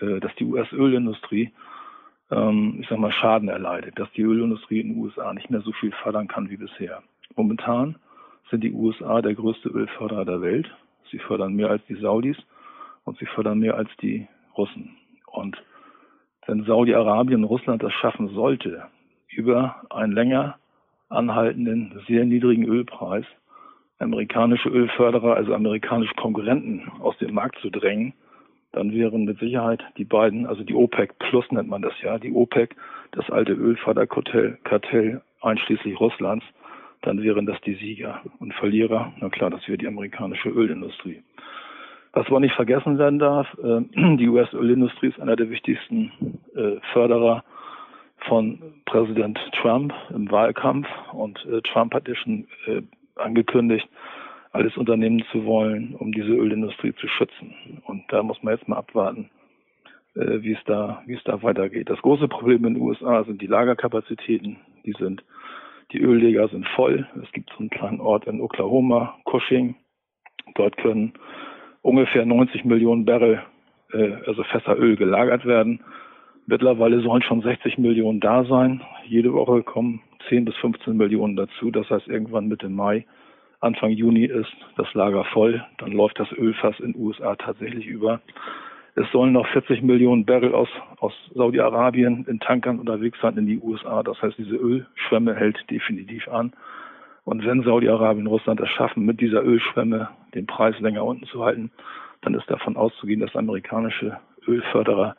äh, 0.00 0.20
dass 0.20 0.34
die 0.34 0.44
US-Ölindustrie, 0.44 1.50
ähm, 2.32 2.78
ich 2.80 2.88
sag 2.88 2.98
mal, 2.98 3.12
Schaden 3.12 3.48
erleidet, 3.48 3.98
dass 3.98 4.10
die 4.12 4.22
Ölindustrie 4.22 4.80
in 4.80 4.94
den 4.94 4.98
USA 4.98 5.32
nicht 5.32 5.50
mehr 5.50 5.60
so 5.60 5.72
viel 5.72 5.92
fördern 6.02 6.28
kann 6.28 6.50
wie 6.50 6.56
bisher. 6.56 7.02
Momentan 7.36 7.96
sind 8.50 8.64
die 8.64 8.72
USA 8.72 9.22
der 9.22 9.34
größte 9.34 9.68
Ölförderer 9.68 10.24
der 10.24 10.40
Welt. 10.40 10.70
Sie 11.10 11.18
fördern 11.18 11.54
mehr 11.54 11.70
als 11.70 11.84
die 11.86 11.94
Saudis 11.94 12.36
und 13.04 13.18
sie 13.18 13.26
fördern 13.26 13.58
mehr 13.58 13.76
als 13.76 13.90
die 14.00 14.26
Russen. 14.56 14.96
Und 15.26 15.62
wenn 16.46 16.64
Saudi-Arabien 16.64 17.42
und 17.42 17.50
Russland 17.50 17.82
das 17.82 17.92
schaffen 17.92 18.28
sollte, 18.28 18.86
über 19.28 19.76
einen 19.90 20.12
länger 20.12 20.56
anhaltenden, 21.08 22.00
sehr 22.06 22.24
niedrigen 22.24 22.64
Ölpreis 22.64 23.24
amerikanische 23.98 24.68
Ölförderer, 24.68 25.36
also 25.36 25.54
amerikanische 25.54 26.14
Konkurrenten 26.14 26.90
aus 27.00 27.16
dem 27.18 27.34
Markt 27.34 27.58
zu 27.60 27.70
drängen, 27.70 28.14
dann 28.72 28.92
wären 28.92 29.24
mit 29.24 29.38
Sicherheit 29.38 29.82
die 29.98 30.04
beiden, 30.04 30.46
also 30.46 30.64
die 30.64 30.74
OPEC 30.74 31.18
Plus 31.18 31.44
nennt 31.50 31.68
man 31.68 31.82
das 31.82 31.92
ja, 32.02 32.18
die 32.18 32.32
OPEC, 32.32 32.74
das 33.12 33.28
alte 33.30 33.52
Ölförderkartell 33.52 34.58
Kartell 34.64 35.20
einschließlich 35.42 36.00
Russlands, 36.00 36.44
dann 37.02 37.22
wären 37.22 37.46
das 37.46 37.60
die 37.62 37.74
Sieger 37.74 38.22
und 38.38 38.54
Verlierer. 38.54 39.12
Na 39.20 39.28
klar, 39.28 39.50
das 39.50 39.66
wäre 39.68 39.78
die 39.78 39.86
amerikanische 39.86 40.48
Ölindustrie. 40.48 41.22
Was 42.12 42.28
man 42.28 42.42
nicht 42.42 42.54
vergessen 42.54 42.98
werden 42.98 43.18
darf, 43.18 43.46
äh, 43.62 43.80
die 44.16 44.28
US-Ölindustrie 44.28 45.08
ist 45.08 45.20
einer 45.20 45.36
der 45.36 45.50
wichtigsten 45.50 46.12
äh, 46.54 46.76
Förderer 46.92 47.44
von 48.28 48.58
Präsident 48.84 49.38
Trump 49.60 49.92
im 50.10 50.30
Wahlkampf 50.30 50.86
und 51.12 51.44
äh, 51.46 51.60
Trump 51.62 51.92
hat 51.92 52.06
ja 52.08 52.14
schon 52.14 52.46
angekündigt, 53.16 53.88
alles 54.52 54.76
unternehmen 54.76 55.24
zu 55.32 55.44
wollen, 55.44 55.94
um 55.94 56.12
diese 56.12 56.32
Ölindustrie 56.32 56.94
zu 56.94 57.08
schützen. 57.08 57.54
Und 57.84 58.04
da 58.08 58.22
muss 58.22 58.42
man 58.42 58.54
jetzt 58.54 58.68
mal 58.68 58.76
abwarten, 58.76 59.30
wie 60.14 60.52
es 60.52 60.62
da, 60.66 61.02
wie 61.06 61.14
es 61.14 61.24
da 61.24 61.42
weitergeht. 61.42 61.88
Das 61.88 62.02
große 62.02 62.28
Problem 62.28 62.64
in 62.66 62.74
den 62.74 62.82
USA 62.82 63.24
sind 63.24 63.40
die 63.40 63.46
Lagerkapazitäten. 63.46 64.58
Die 64.84 64.92
sind 64.98 65.24
die 65.92 66.00
Ölleger 66.00 66.48
sind 66.48 66.66
voll. 66.68 67.06
Es 67.22 67.30
gibt 67.32 67.50
so 67.50 67.58
einen 67.58 67.70
kleinen 67.70 68.00
Ort 68.00 68.26
in 68.26 68.40
Oklahoma, 68.40 69.18
Cushing. 69.24 69.74
Dort 70.54 70.76
können 70.78 71.12
ungefähr 71.82 72.24
90 72.24 72.64
Millionen 72.64 73.04
Barrel, 73.04 73.42
äh, 73.92 74.12
also 74.26 74.42
Fässer 74.44 74.78
Öl 74.78 74.96
gelagert 74.96 75.44
werden. 75.44 75.80
Mittlerweile 76.46 77.00
sollen 77.02 77.22
schon 77.22 77.42
60 77.42 77.78
Millionen 77.78 78.20
da 78.20 78.44
sein. 78.44 78.80
Jede 79.06 79.32
Woche 79.32 79.62
kommen 79.62 80.00
10 80.28 80.46
bis 80.46 80.56
15 80.56 80.96
Millionen 80.96 81.36
dazu. 81.36 81.70
Das 81.70 81.88
heißt, 81.90 82.08
irgendwann 82.08 82.48
Mitte 82.48 82.68
Mai, 82.68 83.04
Anfang 83.62 83.92
Juni 83.92 84.24
ist 84.24 84.52
das 84.76 84.92
Lager 84.92 85.24
voll. 85.24 85.64
Dann 85.78 85.92
läuft 85.92 86.18
das 86.18 86.32
Ölfass 86.32 86.78
in 86.80 86.92
den 86.92 87.00
USA 87.00 87.36
tatsächlich 87.36 87.86
über. 87.86 88.20
Es 88.96 89.10
sollen 89.12 89.32
noch 89.32 89.46
40 89.46 89.82
Millionen 89.82 90.26
Barrel 90.26 90.52
aus, 90.52 90.68
aus 90.98 91.12
Saudi-Arabien 91.32 92.26
in 92.28 92.40
Tankern 92.40 92.80
unterwegs 92.80 93.18
sein 93.22 93.38
in 93.38 93.46
die 93.46 93.60
USA. 93.60 94.02
Das 94.02 94.20
heißt, 94.20 94.36
diese 94.36 94.56
Ölschwemme 94.56 95.36
hält 95.36 95.64
definitiv 95.70 96.26
an. 96.28 96.52
Und 97.24 97.46
wenn 97.46 97.62
Saudi-Arabien 97.62 98.26
und 98.26 98.32
Russland 98.32 98.60
es 98.60 98.68
schaffen, 98.70 99.04
mit 99.04 99.20
dieser 99.20 99.44
Ölschwemme 99.44 100.08
den 100.34 100.46
Preis 100.46 100.78
länger 100.80 101.04
unten 101.04 101.26
zu 101.26 101.44
halten, 101.44 101.70
dann 102.22 102.34
ist 102.34 102.50
davon 102.50 102.76
auszugehen, 102.76 103.20
dass 103.20 103.36
amerikanische 103.36 104.18
Ölförderer 104.46 105.14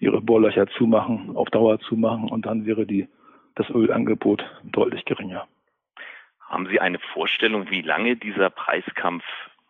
ihre 0.00 0.20
Bohrlöcher 0.20 0.66
zumachen, 0.66 1.34
auf 1.34 1.48
Dauer 1.48 1.80
zumachen 1.80 2.28
und 2.28 2.44
dann 2.44 2.66
wäre 2.66 2.84
die, 2.84 3.08
das 3.54 3.70
Ölangebot 3.70 4.44
deutlich 4.64 5.06
geringer. 5.06 5.46
Haben 6.48 6.66
Sie 6.66 6.80
eine 6.80 6.98
Vorstellung, 7.12 7.70
wie 7.70 7.82
lange 7.82 8.16
dieser 8.16 8.50
Preiskampf 8.50 9.24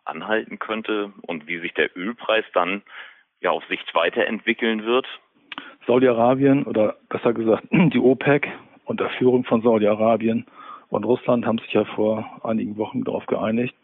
anhalten 0.05 0.59
könnte 0.59 1.13
und 1.23 1.47
wie 1.47 1.59
sich 1.59 1.75
der 1.75 1.97
Ölpreis 1.97 2.45
dann 2.53 2.83
ja 3.41 3.51
auf 3.51 3.65
Sicht 3.67 3.95
weiterentwickeln 3.95 4.85
wird? 4.85 5.07
Saudi-Arabien 5.87 6.65
oder 6.65 6.97
besser 7.09 7.33
gesagt 7.33 7.65
die 7.71 7.99
OPEC 7.99 8.49
unter 8.85 9.09
Führung 9.11 9.45
von 9.45 9.63
Saudi-Arabien 9.63 10.47
und 10.89 11.05
Russland 11.05 11.47
haben 11.47 11.59
sich 11.59 11.73
ja 11.73 11.85
vor 11.85 12.41
einigen 12.45 12.77
Wochen 12.77 13.05
darauf 13.05 13.27
geeinigt, 13.27 13.75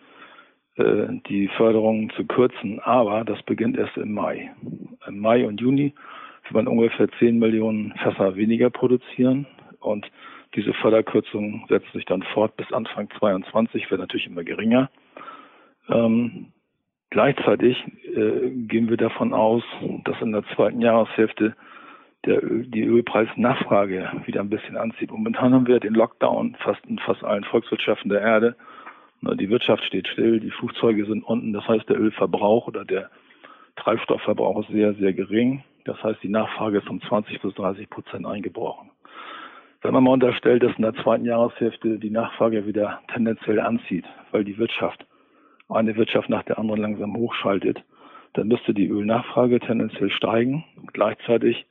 äh, 0.76 1.06
die 1.28 1.48
Förderung 1.48 2.10
zu 2.10 2.24
kürzen. 2.24 2.80
Aber 2.80 3.24
das 3.24 3.42
beginnt 3.42 3.76
erst 3.76 3.96
im 3.96 4.12
Mai. 4.12 4.52
Im 5.06 5.18
Mai 5.18 5.46
und 5.46 5.60
Juni 5.60 5.94
wird 6.44 6.54
man 6.54 6.68
ungefähr 6.68 7.08
10 7.18 7.38
Millionen 7.38 7.92
Fässer 8.02 8.36
weniger 8.36 8.70
produzieren 8.70 9.46
und 9.80 10.10
diese 10.54 10.74
Förderkürzung 10.74 11.66
setzt 11.68 11.90
sich 11.92 12.04
dann 12.04 12.22
fort 12.22 12.56
bis 12.56 12.72
Anfang 12.72 13.08
22, 13.18 13.90
wird 13.90 14.00
natürlich 14.00 14.26
immer 14.26 14.44
geringer. 14.44 14.90
Ähm, 15.88 16.52
gleichzeitig 17.10 17.82
äh, 18.14 18.50
gehen 18.50 18.90
wir 18.90 18.96
davon 18.96 19.32
aus, 19.32 19.62
dass 20.04 20.20
in 20.20 20.32
der 20.32 20.44
zweiten 20.54 20.80
Jahreshälfte 20.80 21.56
der, 22.24 22.40
die 22.42 22.84
Ölpreisnachfrage 22.84 24.22
wieder 24.26 24.40
ein 24.40 24.50
bisschen 24.50 24.76
anzieht. 24.76 25.10
Momentan 25.10 25.52
haben 25.52 25.66
wir 25.66 25.80
den 25.80 25.94
Lockdown 25.94 26.56
fast 26.60 26.84
in 26.86 26.98
fast 26.98 27.24
allen 27.24 27.44
Volkswirtschaften 27.44 28.10
der 28.10 28.20
Erde. 28.20 28.56
Die 29.22 29.50
Wirtschaft 29.50 29.84
steht 29.84 30.08
still, 30.08 30.40
die 30.40 30.50
Flugzeuge 30.50 31.04
sind 31.06 31.22
unten. 31.24 31.52
Das 31.52 31.66
heißt, 31.66 31.88
der 31.88 31.98
Ölverbrauch 31.98 32.68
oder 32.68 32.84
der 32.84 33.10
Treibstoffverbrauch 33.76 34.60
ist 34.60 34.72
sehr, 34.72 34.94
sehr 34.94 35.12
gering. 35.12 35.64
Das 35.84 36.00
heißt, 36.02 36.22
die 36.22 36.28
Nachfrage 36.28 36.78
ist 36.78 36.88
um 36.88 37.00
20 37.00 37.40
bis 37.40 37.54
30 37.54 37.90
Prozent 37.90 38.26
eingebrochen. 38.26 38.91
Wenn 39.82 39.94
man 39.94 40.04
mal 40.04 40.12
unterstellt, 40.12 40.62
dass 40.62 40.76
in 40.76 40.82
der 40.82 40.94
zweiten 40.94 41.24
Jahreshälfte 41.24 41.98
die 41.98 42.10
Nachfrage 42.10 42.66
wieder 42.66 43.00
tendenziell 43.12 43.58
anzieht, 43.58 44.04
weil 44.30 44.44
die 44.44 44.56
Wirtschaft 44.56 45.04
eine 45.68 45.96
Wirtschaft 45.96 46.28
nach 46.28 46.42
der 46.44 46.58
anderen 46.58 46.80
langsam 46.80 47.16
hochschaltet, 47.16 47.82
dann 48.34 48.48
müsste 48.48 48.74
die 48.74 48.88
Ölnachfrage 48.88 49.58
tendenziell 49.58 50.10
steigen. 50.10 50.64
Gleichzeitig 50.92 51.66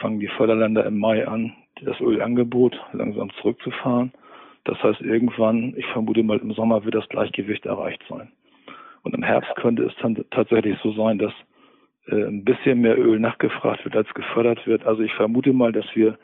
fangen 0.00 0.18
die 0.18 0.28
Förderländer 0.28 0.84
im 0.84 0.98
Mai 0.98 1.28
an, 1.28 1.52
das 1.82 2.00
Ölangebot 2.00 2.78
langsam 2.92 3.30
zurückzufahren. 3.40 4.12
Das 4.64 4.82
heißt, 4.82 5.02
irgendwann, 5.02 5.74
ich 5.76 5.86
vermute 5.86 6.22
mal 6.22 6.38
im 6.38 6.52
Sommer, 6.52 6.84
wird 6.84 6.94
das 6.94 7.08
Gleichgewicht 7.08 7.66
erreicht 7.66 8.02
sein. 8.08 8.32
Und 9.02 9.14
im 9.14 9.22
Herbst 9.22 9.54
könnte 9.56 9.84
es 9.84 9.92
dann 10.00 10.24
tatsächlich 10.30 10.78
so 10.82 10.92
sein, 10.92 11.18
dass 11.18 11.32
äh, 12.06 12.24
ein 12.24 12.44
bisschen 12.44 12.80
mehr 12.80 12.98
Öl 12.98 13.20
nachgefragt 13.20 13.84
wird, 13.84 13.94
als 13.94 14.12
gefördert 14.14 14.66
wird. 14.66 14.86
Also 14.86 15.02
ich 15.02 15.12
vermute 15.12 15.52
mal, 15.52 15.72
dass 15.72 15.84
wir 15.94 16.18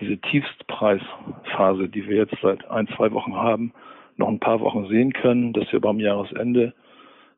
diese 0.00 0.18
Tiefstpreisphase, 0.18 1.88
die 1.88 2.08
wir 2.08 2.16
jetzt 2.16 2.36
seit 2.42 2.68
ein, 2.70 2.88
zwei 2.88 3.12
Wochen 3.12 3.34
haben, 3.34 3.72
noch 4.16 4.28
ein 4.28 4.40
paar 4.40 4.60
Wochen 4.60 4.88
sehen 4.88 5.12
können, 5.12 5.52
dass 5.52 5.70
wir 5.72 5.80
beim 5.80 6.00
Jahresende 6.00 6.74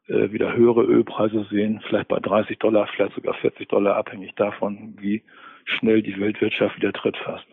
äh, 0.09 0.31
wieder 0.33 0.55
höhere 0.55 0.83
Ölpreise 0.83 1.47
sehen, 1.51 1.81
vielleicht 1.89 2.09
bei 2.09 2.21
30 2.21 2.59
Dollar, 2.59 2.87
vielleicht 2.89 3.15
sogar 3.15 3.35
40 3.35 3.69
Dollar, 3.69 3.97
abhängig 3.97 4.35
davon, 4.35 4.95
wie 4.99 5.23
schnell 5.65 6.03
die 6.03 6.19
Weltwirtschaft 6.19 6.77
wieder 6.77 6.93
Tritt 6.93 7.17
fasst. 7.17 7.47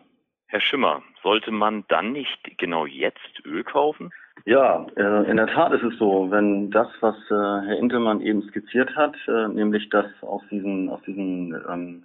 Herr 0.48 0.60
Schimmer, 0.60 1.02
sollte 1.22 1.50
man 1.50 1.84
dann 1.88 2.12
nicht 2.12 2.58
genau 2.58 2.84
jetzt 2.84 3.42
Öl 3.46 3.64
kaufen? 3.64 4.10
Ja, 4.44 4.86
äh, 4.96 5.30
in 5.30 5.38
der 5.38 5.46
Tat 5.46 5.72
ist 5.72 5.82
es 5.82 5.98
so, 5.98 6.30
wenn 6.30 6.70
das, 6.70 6.88
was 7.00 7.16
äh, 7.30 7.66
Herr 7.66 7.78
Intelmann 7.78 8.20
eben 8.20 8.42
skizziert 8.42 8.94
hat, 8.96 9.14
äh, 9.28 9.48
nämlich 9.48 9.88
dass 9.88 10.06
aus 10.20 10.42
diesen, 10.50 10.90
aus 10.90 11.00
diesen 11.06 11.54
ähm, 11.70 12.04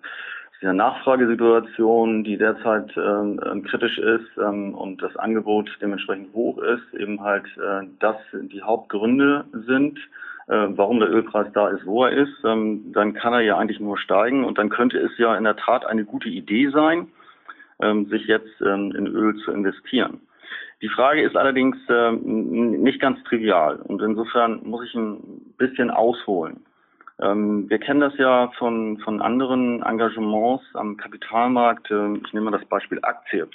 dieser 0.61 0.73
Nachfragesituation, 0.73 2.23
die 2.23 2.37
derzeit 2.37 2.91
ähm, 2.97 3.39
ähm, 3.45 3.63
kritisch 3.63 3.97
ist 3.97 4.27
ähm, 4.37 4.73
und 4.73 5.01
das 5.01 5.15
Angebot 5.15 5.69
dementsprechend 5.81 6.33
hoch 6.33 6.57
ist, 6.57 6.93
eben 6.99 7.21
halt 7.21 7.45
äh, 7.57 7.85
das 7.99 8.15
die 8.33 8.61
Hauptgründe 8.61 9.45
sind, 9.67 9.99
äh, 10.47 10.67
warum 10.69 10.99
der 10.99 11.09
Ölpreis 11.09 11.47
da 11.53 11.69
ist, 11.69 11.85
wo 11.85 12.05
er 12.05 12.11
ist, 12.11 12.33
ähm, 12.43 12.91
dann 12.91 13.13
kann 13.13 13.33
er 13.33 13.41
ja 13.41 13.57
eigentlich 13.57 13.79
nur 13.79 13.97
steigen 13.99 14.43
und 14.43 14.57
dann 14.57 14.69
könnte 14.69 14.97
es 14.97 15.15
ja 15.17 15.35
in 15.35 15.43
der 15.43 15.57
Tat 15.57 15.85
eine 15.85 16.05
gute 16.05 16.29
Idee 16.29 16.69
sein, 16.69 17.07
ähm, 17.79 18.07
sich 18.07 18.25
jetzt 18.25 18.59
ähm, 18.61 18.93
in 18.95 19.07
Öl 19.07 19.35
zu 19.37 19.51
investieren. 19.51 20.21
Die 20.81 20.89
Frage 20.89 21.23
ist 21.23 21.35
allerdings 21.35 21.75
nicht 22.21 23.01
ganz 23.01 23.23
trivial 23.23 23.77
und 23.77 23.99
insofern 24.03 24.61
muss 24.63 24.85
ich 24.85 24.93
ein 24.93 25.55
bisschen 25.57 25.89
ausholen. 25.89 26.63
Wir 27.19 27.79
kennen 27.79 27.99
das 27.99 28.15
ja 28.17 28.51
von, 28.59 28.99
von 28.99 29.21
anderen 29.21 29.81
Engagements 29.81 30.63
am 30.73 30.97
Kapitalmarkt. 30.97 31.89
ich 31.89 32.33
nehme 32.33 32.51
mal 32.51 32.57
das 32.57 32.67
Beispiel 32.67 32.99
Aktie. 33.01 33.47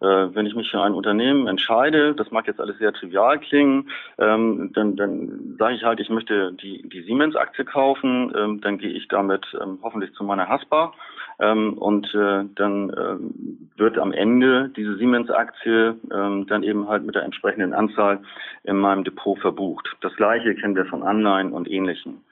Äh, 0.00 0.34
wenn 0.34 0.46
ich 0.46 0.54
mich 0.54 0.70
für 0.70 0.80
ein 0.80 0.94
Unternehmen 0.94 1.48
entscheide, 1.48 2.14
das 2.14 2.30
mag 2.30 2.46
jetzt 2.46 2.60
alles 2.60 2.78
sehr 2.78 2.92
trivial 2.92 3.38
klingen, 3.38 3.90
ähm, 4.18 4.70
dann, 4.74 4.96
dann 4.96 5.56
sage 5.58 5.74
ich 5.74 5.82
halt, 5.82 5.98
ich 5.98 6.08
möchte 6.08 6.52
die, 6.52 6.88
die 6.88 7.02
Siemens-Aktie 7.02 7.64
kaufen, 7.64 8.32
ähm, 8.36 8.60
dann 8.60 8.78
gehe 8.78 8.90
ich 8.90 9.08
damit 9.08 9.44
ähm, 9.60 9.78
hoffentlich 9.82 10.12
zu 10.14 10.24
meiner 10.24 10.48
Haspa 10.48 10.92
und 11.40 12.12
äh, 12.16 12.46
dann 12.56 13.32
wird 13.76 13.96
am 13.96 14.10
Ende 14.10 14.70
diese 14.70 14.96
Siemens-Aktie 14.96 15.94
dann 16.10 16.62
eben 16.64 16.88
halt 16.88 17.04
mit 17.04 17.14
der 17.14 17.22
entsprechenden 17.22 17.74
Anzahl 17.74 18.18
in 18.64 18.76
meinem 18.76 19.04
Depot 19.04 19.38
verbucht. 19.38 19.88
Das 20.00 20.12
gleiche 20.16 20.56
kennen 20.56 20.74
wir 20.74 20.86
von 20.86 21.04
Anleihen 21.04 21.52
und 21.52 21.70
Ähnlichem. 21.70 22.22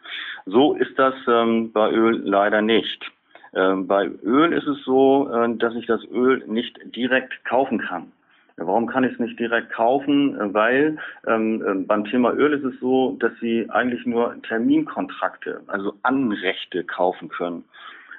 So 0.45 0.75
ist 0.75 0.99
das 0.99 1.15
bei 1.25 1.93
Öl 1.93 2.21
leider 2.25 2.63
nicht. 2.63 3.13
Ähm, 3.55 3.87
bei 3.87 4.07
Öl 4.23 4.53
ist 4.53 4.67
es 4.67 4.83
so, 4.85 5.31
äh, 5.33 5.57
dass 5.57 5.75
ich 5.75 5.87
das 5.87 6.05
Öl 6.11 6.45
nicht 6.47 6.79
direkt 6.95 7.45
kaufen 7.45 7.79
kann. 7.79 8.13
Warum 8.59 8.87
kann 8.87 9.05
ich 9.05 9.13
es 9.13 9.19
nicht 9.19 9.39
direkt 9.39 9.71
kaufen? 9.71 10.39
Äh, 10.39 10.55
weil 10.55 10.99
ähm, 11.27 11.63
äh, 11.67 11.75
beim 11.85 12.05
Thema 12.05 12.33
Öl 12.33 12.55
ist 12.55 12.65
es 12.65 12.81
so, 12.81 13.17
dass 13.21 13.33
Sie 13.41 13.69
eigentlich 13.71 14.07
nur 14.07 14.41
Terminkontrakte, 14.43 15.61
also 15.67 15.95
Anrechte 16.03 16.85
kaufen 16.85 17.29
können. 17.29 17.65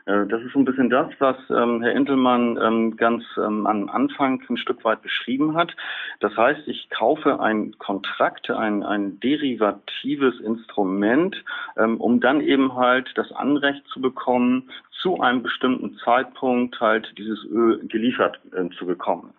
Äh, 0.08 0.26
das 0.28 0.42
ist 0.42 0.54
so 0.54 0.60
ein 0.60 0.66
bisschen 0.66 0.90
das, 0.90 1.08
was 1.20 1.36
ähm, 1.50 1.82
Herr 1.82 1.92
Intelmann 1.92 2.58
ähm, 2.62 2.98
ganz 2.98 3.24
ähm, 3.38 3.68
am 3.68 3.90
Anfang 3.90 4.42
ein 4.50 4.58
Stück 4.58 4.84
weit 4.84 5.02
beschrieben 5.02 5.56
hat. 5.56 5.76
Das 6.20 6.36
heißt, 6.36 6.68
ich 6.68 6.90
kaufe 6.90 7.40
ein 7.40 7.78
Kontrakt, 7.78 8.50
ein, 8.50 8.84
ein 8.84 9.20
derivatives 9.20 10.40
Instrument, 10.40 11.44
ähm, 11.78 11.98
um 11.98 12.20
dann 12.20 12.42
eben 12.42 12.76
halt 12.76 13.12
das 13.16 13.32
Anrecht 13.34 13.86
zu 13.88 14.02
bekommen, 14.02 14.70
zu 15.02 15.20
einem 15.22 15.44
bestimmten 15.44 15.98
Zeitpunkt 16.04 16.80
halt 16.80 17.14
dieses 17.18 17.44
Öl 17.46 17.86
geliefert 17.88 18.40
äh, 18.54 18.70
zu 18.78 18.86
bekommen. 18.86 19.34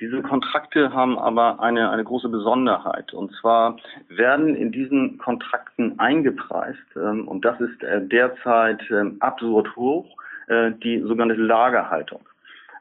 Diese 0.00 0.22
Kontrakte 0.22 0.92
haben 0.92 1.18
aber 1.18 1.60
eine, 1.60 1.90
eine 1.90 2.04
große 2.04 2.28
Besonderheit. 2.28 3.12
Und 3.12 3.32
zwar 3.40 3.76
werden 4.08 4.54
in 4.54 4.70
diesen 4.70 5.18
Kontrakten 5.18 5.98
eingepreist, 5.98 6.78
ähm, 6.96 7.26
und 7.26 7.44
das 7.44 7.60
ist 7.60 7.82
äh, 7.82 8.00
derzeit 8.06 8.80
ähm, 8.90 9.16
absurd 9.20 9.74
hoch, 9.74 10.06
äh, 10.46 10.70
die 10.70 11.00
sogenannte 11.00 11.34
Lagerhaltung. 11.34 12.20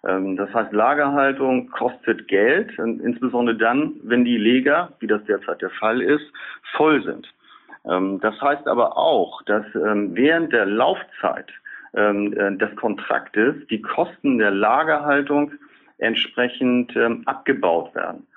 Ähm, 0.05 0.38
das 0.38 0.53
heißt, 0.53 0.71
Lagerhaltung 0.74 1.69
kostet 1.71 2.27
Geld, 2.27 2.77
insbesondere 2.77 3.57
dann, 3.57 3.93
wenn 4.03 4.24
die 4.24 4.38
Leger, 4.38 4.93
wie 5.00 5.07
das 5.07 5.24
derzeit 5.25 5.62
der 5.62 5.71
Fall 5.71 6.01
ist, 6.01 6.25
voll 6.75 7.03
sind. 7.03 7.27
Ähm, 7.86 8.19
das 8.21 8.39
heißt 8.39 8.67
aber 8.67 8.95
auch, 8.95 9.41
dass 9.43 9.65
ähm, 9.74 10.15
während 10.15 10.53
der 10.53 10.67
Laufzeit 10.67 11.47
ähm, 11.95 12.33
äh, 12.33 12.55
des 12.57 12.75
Kontraktes 12.75 13.55
die 13.69 13.81
Kosten 13.81 14.38
der 14.38 14.51
Lagerhaltung 14.51 15.53
entsprechend 15.98 16.96
ähm, 16.96 17.24
abgebaut 17.25 17.94
werden. 17.96 18.27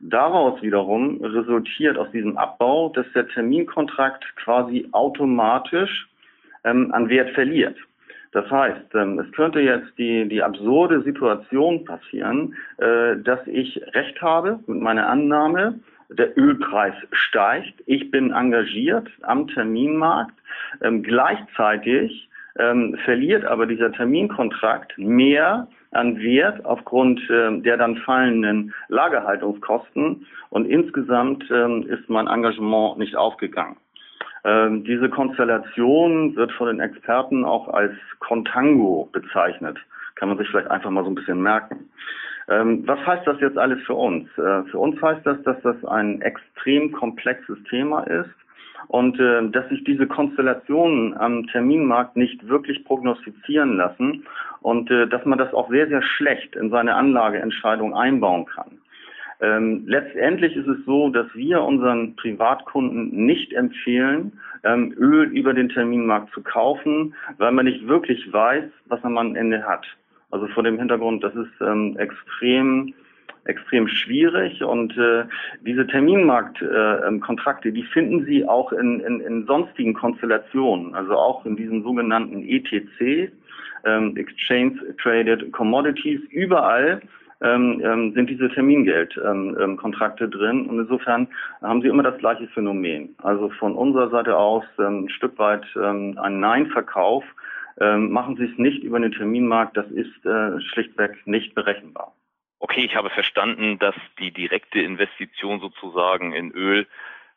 Daraus 0.00 0.62
wiederum 0.62 1.22
resultiert 1.22 1.98
aus 1.98 2.10
diesem 2.10 2.38
Abbau, 2.38 2.88
dass 2.88 3.06
der 3.14 3.28
Terminkontrakt 3.28 4.24
quasi 4.36 4.88
automatisch 4.92 6.08
ähm, 6.64 6.90
an 6.92 7.08
Wert 7.10 7.30
verliert. 7.30 7.76
Das 8.32 8.50
heißt, 8.50 8.94
ähm, 8.94 9.18
es 9.18 9.30
könnte 9.32 9.60
jetzt 9.60 9.98
die, 9.98 10.26
die 10.28 10.42
absurde 10.42 11.02
Situation 11.02 11.84
passieren, 11.84 12.54
äh, 12.78 13.16
dass 13.16 13.40
ich 13.46 13.80
Recht 13.92 14.22
habe 14.22 14.60
mit 14.66 14.80
meiner 14.80 15.08
Annahme, 15.08 15.80
der 16.08 16.36
Ölpreis 16.38 16.94
steigt. 17.12 17.74
Ich 17.86 18.10
bin 18.10 18.32
engagiert 18.32 19.08
am 19.22 19.48
Terminmarkt. 19.48 20.34
Ähm, 20.80 21.02
gleichzeitig 21.02 22.28
ähm, 22.58 22.96
verliert 23.04 23.44
aber 23.44 23.66
dieser 23.66 23.92
Terminkontrakt 23.92 24.96
mehr 24.96 25.68
an 25.92 26.18
Wert 26.20 26.64
aufgrund 26.64 27.20
äh, 27.30 27.60
der 27.60 27.76
dann 27.76 27.96
fallenden 27.98 28.72
Lagerhaltungskosten 28.88 30.26
und 30.50 30.66
insgesamt 30.66 31.44
ähm, 31.50 31.86
ist 31.88 32.08
mein 32.08 32.28
Engagement 32.28 32.98
nicht 32.98 33.16
aufgegangen. 33.16 33.76
Ähm, 34.44 34.84
diese 34.84 35.08
Konstellation 35.08 36.34
wird 36.36 36.52
von 36.52 36.68
den 36.68 36.80
Experten 36.80 37.44
auch 37.44 37.68
als 37.68 37.92
Contango 38.20 39.08
bezeichnet. 39.12 39.78
Kann 40.14 40.28
man 40.28 40.38
sich 40.38 40.48
vielleicht 40.48 40.70
einfach 40.70 40.90
mal 40.90 41.04
so 41.04 41.10
ein 41.10 41.14
bisschen 41.14 41.42
merken. 41.42 41.90
Ähm, 42.48 42.86
was 42.86 42.98
heißt 43.06 43.26
das 43.26 43.40
jetzt 43.40 43.58
alles 43.58 43.82
für 43.82 43.94
uns? 43.94 44.26
Äh, 44.38 44.62
für 44.70 44.78
uns 44.78 45.00
heißt 45.00 45.26
das, 45.26 45.42
dass 45.42 45.60
das 45.62 45.84
ein 45.84 46.20
extrem 46.22 46.92
komplexes 46.92 47.58
Thema 47.68 48.02
ist 48.02 48.30
und 48.88 49.18
äh, 49.20 49.48
dass 49.50 49.68
sich 49.68 49.84
diese 49.84 50.06
Konstellationen 50.06 51.16
am 51.16 51.46
Terminmarkt 51.48 52.16
nicht 52.16 52.48
wirklich 52.48 52.84
prognostizieren 52.84 53.76
lassen 53.76 54.24
und 54.60 54.90
äh, 54.90 55.06
dass 55.08 55.24
man 55.24 55.38
das 55.38 55.52
auch 55.54 55.70
sehr, 55.70 55.88
sehr 55.88 56.02
schlecht 56.02 56.56
in 56.56 56.70
seine 56.70 56.94
Anlageentscheidung 56.94 57.94
einbauen 57.94 58.46
kann. 58.46 58.78
Ähm, 59.42 59.84
letztendlich 59.86 60.54
ist 60.54 60.66
es 60.66 60.84
so, 60.84 61.08
dass 61.08 61.26
wir 61.34 61.62
unseren 61.62 62.14
Privatkunden 62.16 63.24
nicht 63.24 63.54
empfehlen, 63.54 64.32
ähm, 64.64 64.92
Öl 64.98 65.30
über 65.30 65.54
den 65.54 65.70
Terminmarkt 65.70 66.32
zu 66.34 66.42
kaufen, 66.42 67.14
weil 67.38 67.52
man 67.52 67.64
nicht 67.64 67.88
wirklich 67.88 68.30
weiß, 68.30 68.64
was 68.86 69.02
man 69.02 69.16
am 69.16 69.36
Ende 69.36 69.66
hat. 69.66 69.86
Also 70.30 70.46
vor 70.48 70.62
dem 70.62 70.78
Hintergrund, 70.78 71.24
das 71.24 71.34
ist 71.34 71.52
ähm, 71.60 71.96
extrem 71.98 72.92
extrem 73.44 73.88
schwierig 73.88 74.62
und 74.62 74.96
äh, 74.96 75.24
diese 75.64 75.86
Terminmarktkontrakte, 75.86 77.68
äh, 77.68 77.72
die 77.72 77.84
finden 77.84 78.24
Sie 78.24 78.46
auch 78.46 78.72
in, 78.72 79.00
in, 79.00 79.20
in 79.20 79.46
sonstigen 79.46 79.94
Konstellationen, 79.94 80.94
also 80.94 81.16
auch 81.16 81.44
in 81.46 81.56
diesen 81.56 81.82
sogenannten 81.82 82.42
ETC, 82.42 83.32
ähm, 83.84 84.16
Exchange 84.16 84.74
Traded 85.02 85.52
Commodities, 85.52 86.20
überall 86.30 87.00
ähm, 87.42 87.80
ähm, 87.82 88.12
sind 88.12 88.28
diese 88.28 88.50
Termingeldkontrakte 88.50 90.24
ähm, 90.24 90.30
ähm 90.32 90.38
drin. 90.38 90.66
Und 90.66 90.78
insofern 90.80 91.28
haben 91.62 91.80
sie 91.80 91.88
immer 91.88 92.02
das 92.02 92.18
gleiche 92.18 92.46
Phänomen. 92.48 93.14
Also 93.22 93.48
von 93.58 93.74
unserer 93.74 94.10
Seite 94.10 94.36
aus 94.36 94.64
ähm, 94.78 95.04
ein 95.04 95.08
Stück 95.08 95.38
weit 95.38 95.64
ähm, 95.76 96.18
ein 96.20 96.40
Nein-Verkauf. 96.40 97.24
Ähm, 97.80 98.10
machen 98.10 98.36
Sie 98.36 98.44
es 98.44 98.58
nicht 98.58 98.82
über 98.84 99.00
den 99.00 99.12
Terminmarkt, 99.12 99.74
das 99.74 99.86
ist 99.90 100.26
äh, 100.26 100.60
schlichtweg 100.60 101.16
nicht 101.24 101.54
berechenbar. 101.54 102.12
Okay, 102.62 102.84
ich 102.84 102.94
habe 102.94 103.08
verstanden, 103.08 103.78
dass 103.78 103.94
die 104.18 104.32
direkte 104.32 104.80
Investition 104.80 105.60
sozusagen 105.60 106.34
in 106.34 106.52
Öl 106.52 106.86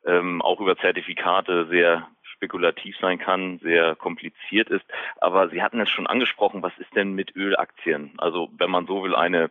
ähm, 0.05 0.41
auch 0.41 0.59
über 0.59 0.77
Zertifikate 0.77 1.67
sehr 1.67 2.09
spekulativ 2.23 2.97
sein 2.99 3.19
kann, 3.19 3.57
sehr 3.59 3.95
kompliziert 3.95 4.69
ist. 4.69 4.83
Aber 5.21 5.49
Sie 5.49 5.63
hatten 5.63 5.79
es 5.79 5.89
schon 5.89 6.07
angesprochen, 6.07 6.61
was 6.61 6.77
ist 6.77 6.93
denn 6.93 7.13
mit 7.13 7.37
Ölaktien? 7.37 8.13
Also 8.17 8.49
wenn 8.57 8.69
man 8.69 8.85
so 8.85 9.01
will, 9.03 9.15
eine 9.15 9.49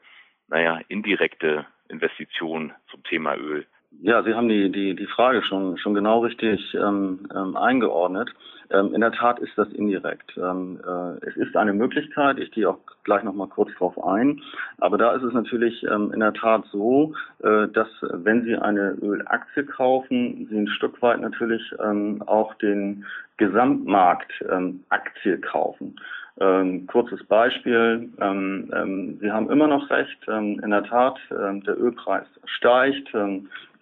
naja, 0.49 0.79
indirekte 0.88 1.64
Investition 1.88 2.75
zum 2.91 3.02
Thema 3.05 3.35
Öl. 3.37 3.67
Ja, 4.00 4.22
Sie 4.22 4.34
haben 4.34 4.49
die, 4.49 4.70
die, 4.70 4.96
die 4.96 5.06
Frage 5.06 5.42
schon, 5.42 5.76
schon 5.78 5.94
genau 5.94 6.20
richtig 6.20 6.75
ähm, 6.75 7.28
ähm, 7.34 7.56
eingeordnet. 7.56 8.30
Ähm, 8.70 8.94
in 8.94 9.00
der 9.00 9.12
Tat 9.12 9.38
ist 9.38 9.56
das 9.56 9.68
indirekt. 9.68 10.37
Ähm, 10.37 10.80
äh, 10.84 11.26
es 11.26 11.37
ist 11.37 11.56
eine 11.56 11.72
Möglichkeit, 11.72 12.38
ich 12.38 12.50
gehe 12.52 12.68
auch 12.68 12.78
gleich 13.04 13.22
noch 13.22 13.34
mal 13.34 13.49
kurz 13.49 13.70
drauf 13.75 14.02
ein, 14.02 14.40
aber 14.78 14.96
da 14.96 15.12
ist 15.12 15.22
es 15.22 15.34
natürlich 15.34 15.82
ähm, 15.84 16.11
in 16.12 16.20
der 16.20 16.32
Tat 16.32 16.64
so, 16.72 17.14
äh, 17.42 17.68
dass 17.68 17.88
wenn 18.00 18.44
Sie 18.44 18.57
eine 18.57 18.96
Ölaktie 19.02 19.64
kaufen, 19.64 20.46
Sie 20.50 20.57
ein 20.57 20.68
Stück 20.68 21.00
weit 21.02 21.20
natürlich 21.20 21.62
ähm, 21.85 22.22
auch 22.26 22.55
den 22.55 23.05
Gesamtmarkt 23.37 24.33
ähm, 24.50 24.85
Aktie 24.88 25.38
kaufen. 25.38 25.96
Ähm, 26.40 26.87
kurzes 26.87 27.22
Beispiel. 27.24 28.11
Ähm, 28.20 28.70
ähm, 28.74 29.18
Sie 29.20 29.31
haben 29.31 29.50
immer 29.50 29.66
noch 29.66 29.90
recht. 29.90 30.18
Ähm, 30.28 30.61
in 30.64 30.70
der 30.70 30.85
Tat, 30.85 31.18
ähm, 31.31 31.62
der 31.64 31.78
Ölpreis 31.78 32.26
steigt, 32.46 33.09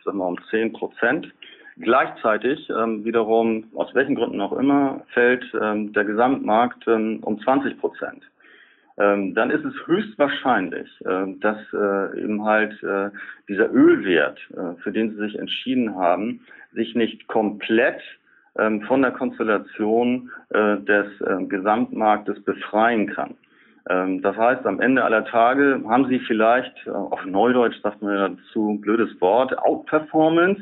ähm, 0.00 0.02
ich 0.02 0.04
sag 0.04 0.14
mal 0.14 0.26
um 0.26 0.38
10 0.50 0.72
Prozent. 0.72 1.32
Gleichzeitig 1.78 2.68
ähm, 2.70 3.04
wiederum, 3.04 3.64
aus 3.74 3.94
welchen 3.94 4.14
Gründen 4.14 4.40
auch 4.40 4.52
immer, 4.52 5.02
fällt 5.14 5.44
ähm, 5.60 5.92
der 5.92 6.04
Gesamtmarkt 6.04 6.86
ähm, 6.88 7.20
um 7.22 7.40
20 7.40 7.78
Prozent. 7.78 8.22
Ähm, 8.98 9.34
dann 9.34 9.50
ist 9.50 9.64
es 9.64 9.74
höchstwahrscheinlich, 9.86 10.88
äh, 11.06 11.26
dass 11.40 11.58
äh, 11.72 12.22
eben 12.22 12.44
halt 12.44 12.82
äh, 12.82 13.10
dieser 13.48 13.72
Ölwert, 13.72 14.38
äh, 14.52 14.80
für 14.82 14.92
den 14.92 15.12
Sie 15.12 15.16
sich 15.16 15.38
entschieden 15.38 15.94
haben, 15.94 16.40
sich 16.74 16.94
nicht 16.94 17.26
komplett 17.28 18.00
ähm, 18.58 18.82
von 18.82 19.00
der 19.00 19.12
Konstellation 19.12 20.30
äh, 20.50 20.76
des 20.78 21.06
äh, 21.22 21.44
Gesamtmarktes 21.44 22.42
befreien 22.44 23.06
kann. 23.06 23.36
Ähm, 23.88 24.20
das 24.22 24.36
heißt, 24.36 24.66
am 24.66 24.80
Ende 24.80 25.04
aller 25.04 25.24
Tage 25.24 25.82
haben 25.88 26.06
Sie 26.08 26.18
vielleicht, 26.20 26.86
äh, 26.86 26.90
auf 26.90 27.24
Neudeutsch 27.24 27.80
sagt 27.82 28.02
man 28.02 28.36
dazu, 28.36 28.78
blödes 28.80 29.18
Wort, 29.20 29.56
Outperformance. 29.58 30.60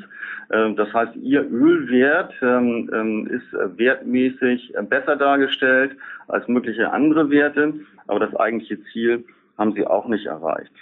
Ähm, 0.52 0.76
das 0.76 0.92
heißt, 0.92 1.16
Ihr 1.16 1.42
Ölwert 1.50 2.32
ähm, 2.42 3.26
ist 3.26 3.52
äh, 3.54 3.76
wertmäßig 3.76 4.74
äh, 4.74 4.82
besser 4.82 5.16
dargestellt 5.16 5.96
als 6.28 6.46
mögliche 6.46 6.92
andere 6.92 7.30
Werte, 7.30 7.74
aber 8.06 8.20
das 8.20 8.34
eigentliche 8.36 8.82
Ziel 8.92 9.24
haben 9.56 9.72
Sie 9.72 9.86
auch 9.86 10.06
nicht 10.06 10.26
erreicht. 10.26 10.72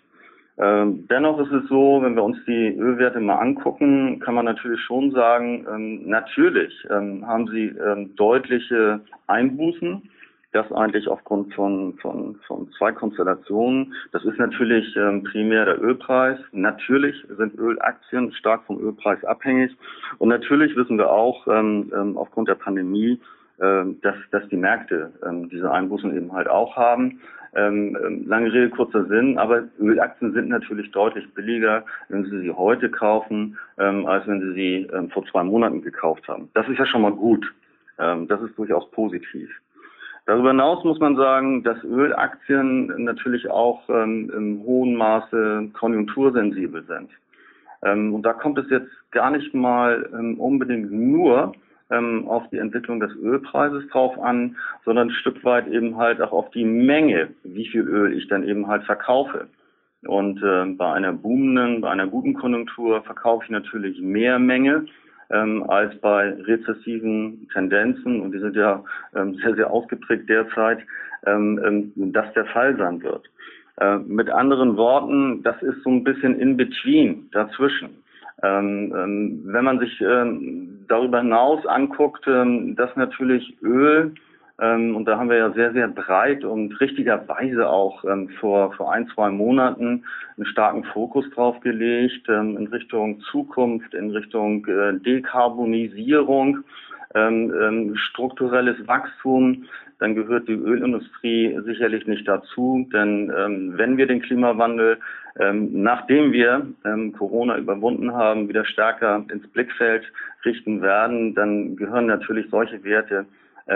Dennoch 0.58 1.38
ist 1.38 1.52
es 1.52 1.68
so, 1.68 2.00
wenn 2.00 2.14
wir 2.14 2.22
uns 2.22 2.38
die 2.46 2.74
Ölwerte 2.78 3.20
mal 3.20 3.34
angucken, 3.34 4.20
kann 4.20 4.34
man 4.34 4.46
natürlich 4.46 4.80
schon 4.80 5.10
sagen, 5.10 6.08
natürlich 6.08 6.72
haben 6.88 7.46
sie 7.48 7.74
deutliche 8.16 9.00
Einbußen. 9.26 10.08
Das 10.56 10.72
eigentlich 10.72 11.06
aufgrund 11.06 11.52
von, 11.54 11.98
von, 12.00 12.36
von 12.46 12.70
zwei 12.78 12.90
Konstellationen. 12.92 13.92
Das 14.12 14.24
ist 14.24 14.38
natürlich 14.38 14.96
ähm, 14.96 15.22
primär 15.22 15.66
der 15.66 15.82
Ölpreis. 15.82 16.38
Natürlich 16.52 17.14
sind 17.36 17.58
Ölaktien 17.58 18.32
stark 18.32 18.64
vom 18.64 18.80
Ölpreis 18.80 19.22
abhängig. 19.24 19.76
Und 20.18 20.30
natürlich 20.30 20.74
wissen 20.74 20.96
wir 20.96 21.10
auch 21.10 21.46
ähm, 21.46 22.14
aufgrund 22.16 22.48
der 22.48 22.54
Pandemie, 22.54 23.20
dass, 23.58 24.16
dass 24.32 24.46
die 24.50 24.56
Märkte 24.58 25.12
diese 25.50 25.72
Einbußen 25.72 26.14
eben 26.14 26.30
halt 26.30 26.46
auch 26.46 26.76
haben. 26.76 27.20
Ähm, 27.56 27.96
ähm, 28.04 28.28
lange 28.28 28.52
Rede, 28.52 28.68
kurzer 28.68 29.06
Sinn, 29.06 29.38
aber 29.38 29.64
Ölaktien 29.78 30.34
sind 30.34 30.48
natürlich 30.50 30.90
deutlich 30.90 31.32
billiger, 31.32 31.86
wenn 32.10 32.24
Sie 32.26 32.40
sie 32.40 32.50
heute 32.50 32.90
kaufen, 32.90 33.56
ähm, 33.78 34.04
als 34.04 34.26
wenn 34.26 34.42
Sie 34.42 34.52
sie 34.52 34.88
ähm, 34.92 35.08
vor 35.08 35.24
zwei 35.24 35.42
Monaten 35.42 35.80
gekauft 35.80 36.28
haben. 36.28 36.50
Das 36.52 36.68
ist 36.68 36.78
ja 36.78 36.84
schon 36.84 37.00
mal 37.00 37.12
gut. 37.12 37.50
Ähm, 37.98 38.28
das 38.28 38.42
ist 38.42 38.58
durchaus 38.58 38.90
positiv. 38.90 39.50
Darüber 40.26 40.50
hinaus 40.50 40.84
muss 40.84 40.98
man 40.98 41.16
sagen, 41.16 41.62
dass 41.62 41.82
Ölaktien 41.84 43.04
natürlich 43.04 43.48
auch 43.48 43.88
ähm, 43.88 44.30
im 44.34 44.62
hohen 44.64 44.96
Maße 44.96 45.70
konjunktursensibel 45.72 46.84
sind. 46.84 47.10
und 47.82 48.22
da 48.22 48.32
kommt 48.32 48.58
es 48.58 48.68
jetzt 48.70 48.90
gar 49.12 49.30
nicht 49.30 49.54
mal 49.54 50.02
unbedingt 50.38 50.90
nur 50.90 51.52
ähm, 51.90 52.26
auf 52.28 52.48
die 52.50 52.58
Entwicklung 52.58 53.00
des 53.00 53.14
Ölpreises 53.16 53.88
drauf 53.88 54.18
an, 54.18 54.56
sondern 54.84 55.08
ein 55.08 55.14
Stück 55.14 55.44
weit 55.44 55.68
eben 55.68 55.96
halt 55.96 56.20
auch 56.20 56.32
auf 56.32 56.50
die 56.50 56.64
Menge, 56.64 57.28
wie 57.44 57.68
viel 57.68 57.82
Öl 57.82 58.16
ich 58.16 58.28
dann 58.28 58.44
eben 58.44 58.66
halt 58.66 58.84
verkaufe. 58.84 59.48
Und 60.04 60.42
äh, 60.42 60.66
bei 60.66 60.92
einer 60.92 61.12
boomenden, 61.12 61.80
bei 61.80 61.90
einer 61.90 62.06
guten 62.06 62.34
Konjunktur 62.34 63.02
verkaufe 63.02 63.44
ich 63.44 63.50
natürlich 63.50 64.00
mehr 64.00 64.38
Menge 64.38 64.86
ähm, 65.30 65.64
als 65.68 65.94
bei 66.00 66.30
rezessiven 66.42 67.48
Tendenzen, 67.52 68.20
und 68.20 68.32
die 68.32 68.38
sind 68.38 68.56
ja 68.56 68.82
ähm, 69.14 69.34
sehr, 69.34 69.54
sehr 69.54 69.70
ausgeprägt 69.70 70.28
derzeit, 70.28 70.78
ähm, 71.26 71.60
ähm, 71.64 72.12
das 72.12 72.32
der 72.34 72.46
Fall 72.46 72.76
sein 72.76 73.02
wird. 73.02 73.28
Äh, 73.78 73.98
mit 73.98 74.30
anderen 74.30 74.76
Worten, 74.76 75.42
das 75.42 75.60
ist 75.62 75.82
so 75.82 75.90
ein 75.90 76.04
bisschen 76.04 76.38
in 76.38 76.56
between, 76.56 77.28
dazwischen. 77.32 77.90
Ähm, 78.42 78.94
ähm, 78.96 79.40
wenn 79.44 79.64
man 79.64 79.78
sich 79.78 80.00
ähm, 80.00 80.84
darüber 80.88 81.18
hinaus 81.18 81.64
anguckt, 81.66 82.26
ähm, 82.26 82.76
dass 82.76 82.94
natürlich 82.96 83.56
Öl, 83.62 84.14
und 84.58 85.04
da 85.04 85.18
haben 85.18 85.28
wir 85.28 85.36
ja 85.36 85.50
sehr, 85.52 85.72
sehr 85.72 85.88
breit 85.88 86.42
und 86.44 86.80
richtigerweise 86.80 87.68
auch 87.68 88.04
ähm, 88.04 88.30
vor, 88.40 88.72
vor 88.72 88.92
ein, 88.92 89.06
zwei 89.08 89.30
Monaten 89.30 90.04
einen 90.36 90.46
starken 90.46 90.84
Fokus 90.84 91.28
drauf 91.30 91.60
gelegt 91.60 92.28
in 92.28 92.66
Richtung 92.68 93.20
Zukunft, 93.30 93.92
in 93.92 94.10
Richtung 94.10 94.66
äh, 94.66 94.94
Dekarbonisierung, 94.98 96.64
strukturelles 97.94 98.86
Wachstum, 98.86 99.64
dann 99.98 100.14
gehört 100.14 100.48
die 100.48 100.52
Ölindustrie 100.52 101.58
sicherlich 101.64 102.06
nicht 102.06 102.28
dazu. 102.28 102.86
Denn 102.92 103.32
ähm, 103.36 103.72
wenn 103.76 103.96
wir 103.96 104.06
den 104.06 104.20
Klimawandel, 104.20 104.98
ähm, 105.38 105.82
nachdem 105.82 106.32
wir 106.32 106.66
ähm, 106.84 107.12
Corona 107.12 107.56
überwunden 107.56 108.12
haben, 108.12 108.48
wieder 108.48 108.64
stärker 108.64 109.24
ins 109.32 109.46
Blickfeld 109.48 110.04
richten 110.44 110.82
werden, 110.82 111.34
dann 111.34 111.76
gehören 111.76 112.06
natürlich 112.06 112.46
solche 112.50 112.82
Werte 112.84 113.20
ähm, 113.20 113.26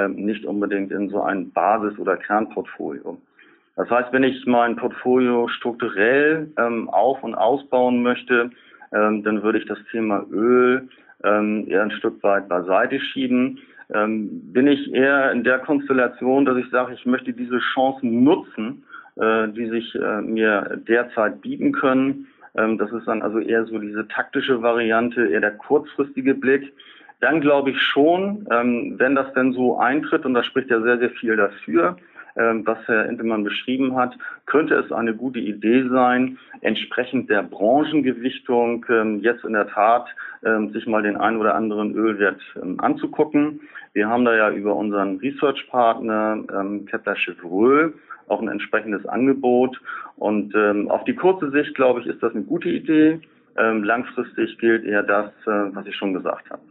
nicht 0.09 0.45
unbedingt 0.45 0.93
in 0.93 1.09
so 1.11 1.21
ein 1.21 1.51
Basis- 1.51 1.99
oder 1.99 2.17
Kernportfolio. 2.17 3.19
Das 3.77 3.89
heißt, 3.89 4.13
wenn 4.13 4.25
ich 4.25 4.45
mein 4.47 4.77
Portfolio 4.77 5.49
strukturell 5.49 6.53
ähm, 6.59 6.89
auf- 6.91 7.23
und 7.23 7.35
ausbauen 7.35 8.03
möchte, 8.03 8.51
ähm, 8.93 9.23
dann 9.23 9.43
würde 9.43 9.59
ich 9.59 9.67
das 9.67 9.79
Thema 9.91 10.27
Öl 10.31 10.89
ähm, 11.25 11.65
eher 11.69 11.83
ein 11.83 11.91
Stück 11.93 12.23
weit 12.23 12.49
beiseite 12.49 13.01
schieben. 13.01 13.59
Ähm, 13.93 14.53
bin 14.53 14.67
ich 14.67 14.93
eher 14.93 15.33
in 15.33 15.45
der 15.45 15.59
Konstellation, 15.61 16.45
dass 16.45 16.57
ich 16.57 16.69
sage, 16.71 16.95
ich 16.95 17.07
möchte 17.07 17.33
diese 17.33 17.59
Chancen 17.75 18.23
nutzen, 18.23 18.85
äh, 19.17 19.49
die 19.49 19.69
sich 19.69 19.95
äh, 19.95 20.21
mir 20.21 20.81
derzeit 20.87 21.41
bieten 21.41 21.73
können. 21.73 22.27
Ähm, 22.57 22.79
das 22.79 22.93
ist 22.93 23.07
dann 23.07 23.23
also 23.23 23.39
eher 23.39 23.65
so 23.65 23.79
diese 23.79 24.07
taktische 24.09 24.63
Variante, 24.63 25.27
eher 25.27 25.41
der 25.41 25.57
kurzfristige 25.57 26.35
Blick. 26.35 26.73
Dann 27.21 27.41
glaube 27.41 27.71
ich 27.71 27.81
schon, 27.81 28.47
ähm, 28.51 28.95
wenn 28.99 29.15
das 29.15 29.33
denn 29.35 29.53
so 29.53 29.79
eintritt, 29.79 30.25
und 30.25 30.35
da 30.35 30.43
spricht 30.43 30.71
ja 30.71 30.81
sehr, 30.81 30.99
sehr 30.99 31.11
viel 31.11 31.37
dafür, 31.37 31.97
ähm, 32.37 32.67
was 32.67 32.79
Herr 32.87 33.07
Entemann 33.07 33.45
beschrieben 33.45 33.97
hat, 33.97 34.17
könnte 34.47 34.75
es 34.75 34.91
eine 34.91 35.15
gute 35.15 35.39
Idee 35.39 35.87
sein, 35.89 36.39
entsprechend 36.63 37.29
der 37.29 37.43
Branchengewichtung 37.43 38.87
ähm, 38.89 39.21
jetzt 39.21 39.45
in 39.45 39.53
der 39.53 39.69
Tat 39.69 40.07
ähm, 40.45 40.71
sich 40.71 40.87
mal 40.87 41.03
den 41.03 41.17
einen 41.17 41.37
oder 41.39 41.55
anderen 41.55 41.95
Ölwert 41.95 42.41
anzugucken. 42.79 43.61
Wir 43.93 44.09
haben 44.09 44.25
da 44.25 44.35
ja 44.35 44.51
über 44.51 44.77
unseren 44.77 45.19
Research-Partner 45.19 46.45
Kepler 46.87 47.17
Chevreux 47.17 47.93
auch 48.29 48.41
ein 48.41 48.49
entsprechendes 48.49 49.05
Angebot. 49.07 49.81
Und 50.17 50.55
auf 50.89 51.03
die 51.05 51.17
kurze 51.17 51.51
Sicht, 51.51 51.75
glaube 51.75 52.01
ich, 52.01 52.07
ist 52.07 52.23
das 52.23 52.33
eine 52.33 52.45
gute 52.45 52.69
Idee. 52.69 53.21
langfristig 53.57 54.59
gilt 54.59 54.85
eher 54.85 55.03
das, 55.03 55.31
äh, 55.47 55.75
was 55.75 55.87
ich 55.87 55.97
schon 55.97 56.15
gesagt 56.15 56.49
habe. 56.51 56.63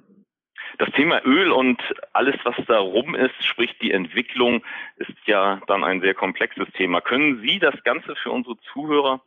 Das 0.78 0.90
Thema 0.92 1.22
Öl 1.26 1.52
und 1.52 1.82
alles, 2.14 2.36
was 2.44 2.56
darum 2.68 3.16
ist, 3.16 3.44
sprich 3.44 3.78
die 3.80 3.92
Entwicklung, 3.92 4.64
ist 4.98 5.18
ja 5.26 5.62
dann 5.68 5.84
ein 5.84 6.02
sehr 6.02 6.14
komplexes 6.14 6.68
Thema. 6.74 7.02
Können 7.02 7.42
Sie 7.42 7.60
das 7.60 7.84
Ganze 7.84 8.16
für 8.16 8.32
unsere 8.32 8.58
Zuhörer 8.74 9.22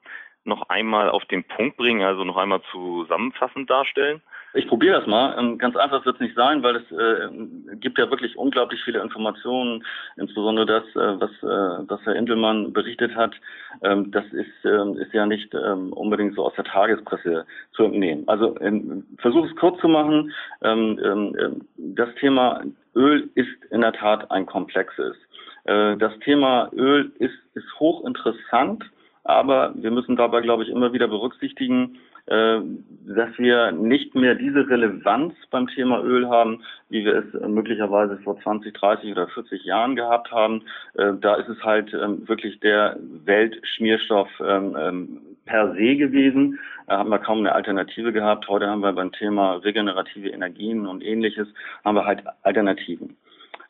noch 0.45 0.69
einmal 0.69 1.11
auf 1.11 1.25
den 1.27 1.45
Punkt 1.45 1.77
bringen, 1.77 2.03
also 2.03 2.25
noch 2.25 2.37
einmal 2.37 2.63
zusammenfassend 2.71 3.69
darstellen? 3.69 4.23
Ich 4.55 4.69
probiere 4.69 4.99
das 4.99 5.07
mal. 5.07 5.35
Ähm, 5.39 5.59
ganz 5.59 5.77
einfach 5.77 6.05
wird 6.05 6.17
es 6.17 6.21
nicht 6.21 6.35
sein, 6.35 6.63
weil 6.63 6.77
es 6.77 6.93
äh, 6.93 7.77
gibt 7.77 7.99
ja 7.99 8.11
wirklich 8.11 8.37
unglaublich 8.37 8.83
viele 8.85 9.01
Informationen, 9.01 9.85
insbesondere 10.17 10.67
das, 10.67 10.85
äh, 10.95 11.21
was, 11.21 11.31
äh, 11.43 11.89
was 11.89 12.01
Herr 12.05 12.17
Indelmann 12.17 12.73
berichtet 12.73 13.15
hat. 13.15 13.35
Ähm, 13.83 14.11
das 14.11 14.25
ist, 14.27 14.65
äh, 14.65 15.03
ist 15.03 15.13
ja 15.15 15.27
nicht 15.27 15.55
ähm, 15.55 15.93
unbedingt 15.93 16.35
so 16.35 16.45
aus 16.45 16.55
der 16.55 16.65
Tagespresse 16.65 17.47
zu 17.73 17.85
entnehmen. 17.85 18.25
Also 18.29 18.59
ähm, 18.61 19.05
versuche 19.19 19.49
es 19.49 19.57
kurz 19.57 19.81
zu 19.81 19.89
machen. 19.89 20.33
Ähm, 20.63 21.01
ähm, 21.03 21.67
das 21.77 22.15
Thema 22.17 22.63
Öl 22.95 23.31
ist 23.35 23.65
in 23.71 23.81
der 23.81 23.93
Tat 23.93 24.31
ein 24.31 24.45
komplexes. 24.45 25.17
Äh, 25.65 25.97
das 25.97 26.19
Thema 26.21 26.71
Öl 26.75 27.13
ist, 27.19 27.35
ist 27.55 27.81
hochinteressant, 27.81 28.85
aber 29.25 29.73
wir 29.77 29.91
müssen 29.91 30.17
dabei, 30.17 30.41
glaube 30.41 30.65
ich, 30.65 30.69
immer 30.69 30.93
wieder 30.93 31.09
berücksichtigen, 31.09 31.99
dass 32.27 33.39
wir 33.39 33.73
nicht 33.73 34.15
mehr 34.15 34.35
diese 34.35 34.69
Relevanz 34.69 35.35
beim 35.51 35.67
Thema 35.67 36.03
Öl 36.03 36.29
haben, 36.29 36.63
wie 36.89 37.05
wir 37.05 37.15
es 37.17 37.49
möglicherweise 37.49 38.19
vor 38.19 38.41
20, 38.41 38.73
30 38.75 39.13
oder 39.13 39.27
40 39.29 39.65
Jahren 39.65 39.97
gehabt 39.97 40.31
haben. 40.31 40.63
Äh, 40.95 41.13
da 41.21 41.35
ist 41.35 41.49
es 41.49 41.63
halt 41.65 41.93
ähm, 41.95 42.27
wirklich 42.29 42.61
der 42.61 42.97
Weltschmierstoff 43.25 44.29
ähm, 44.41 44.77
ähm, 44.79 45.21
per 45.47 45.73
se 45.75 45.97
gewesen. 45.97 46.59
Da 46.87 46.99
haben 46.99 47.11
wir 47.11 47.19
kaum 47.19 47.39
eine 47.39 47.55
Alternative 47.55 48.13
gehabt. 48.13 48.49
Heute 48.49 48.69
haben 48.69 48.83
wir 48.83 48.93
beim 48.93 49.13
Thema 49.13 49.55
regenerative 49.57 50.29
Energien 50.29 50.87
und 50.87 51.03
ähnliches, 51.03 51.49
haben 51.85 51.97
wir 51.97 52.05
halt 52.05 52.23
Alternativen. 52.43 53.17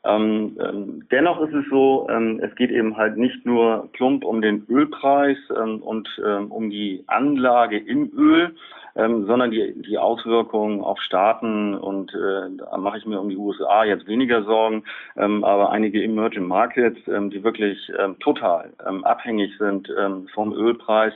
Ähm, 0.04 0.56
ähm, 0.60 1.06
dennoch 1.12 1.40
ist 1.40 1.54
es 1.54 1.64
so, 1.70 2.08
ähm, 2.10 2.40
es 2.42 2.54
geht 2.56 2.70
eben 2.70 2.96
halt 2.96 3.16
nicht 3.16 3.46
nur 3.46 3.88
plump 3.92 4.24
um 4.24 4.42
den 4.42 4.66
Ölpreis 4.68 5.38
ähm, 5.56 5.80
und 5.80 6.08
ähm, 6.26 6.50
um 6.50 6.70
die 6.70 7.04
Anlage 7.06 7.78
im 7.78 8.10
Öl, 8.12 8.56
ähm, 8.96 9.26
sondern 9.26 9.52
die, 9.52 9.80
die 9.80 9.98
Auswirkungen 9.98 10.80
auf 10.80 11.00
Staaten 11.00 11.76
und 11.76 12.12
äh, 12.14 12.56
da 12.58 12.76
mache 12.78 12.98
ich 12.98 13.06
mir 13.06 13.20
um 13.20 13.28
die 13.28 13.36
USA 13.36 13.84
jetzt 13.84 14.06
weniger 14.08 14.42
Sorgen, 14.42 14.82
aber 15.14 15.70
einige 15.70 16.02
Emerging 16.02 16.46
Markets, 16.46 16.98
die 17.06 17.44
wirklich 17.44 17.90
total 18.20 18.70
abhängig 19.02 19.56
sind 19.58 19.90
vom 20.34 20.52
Ölpreis, 20.52 21.14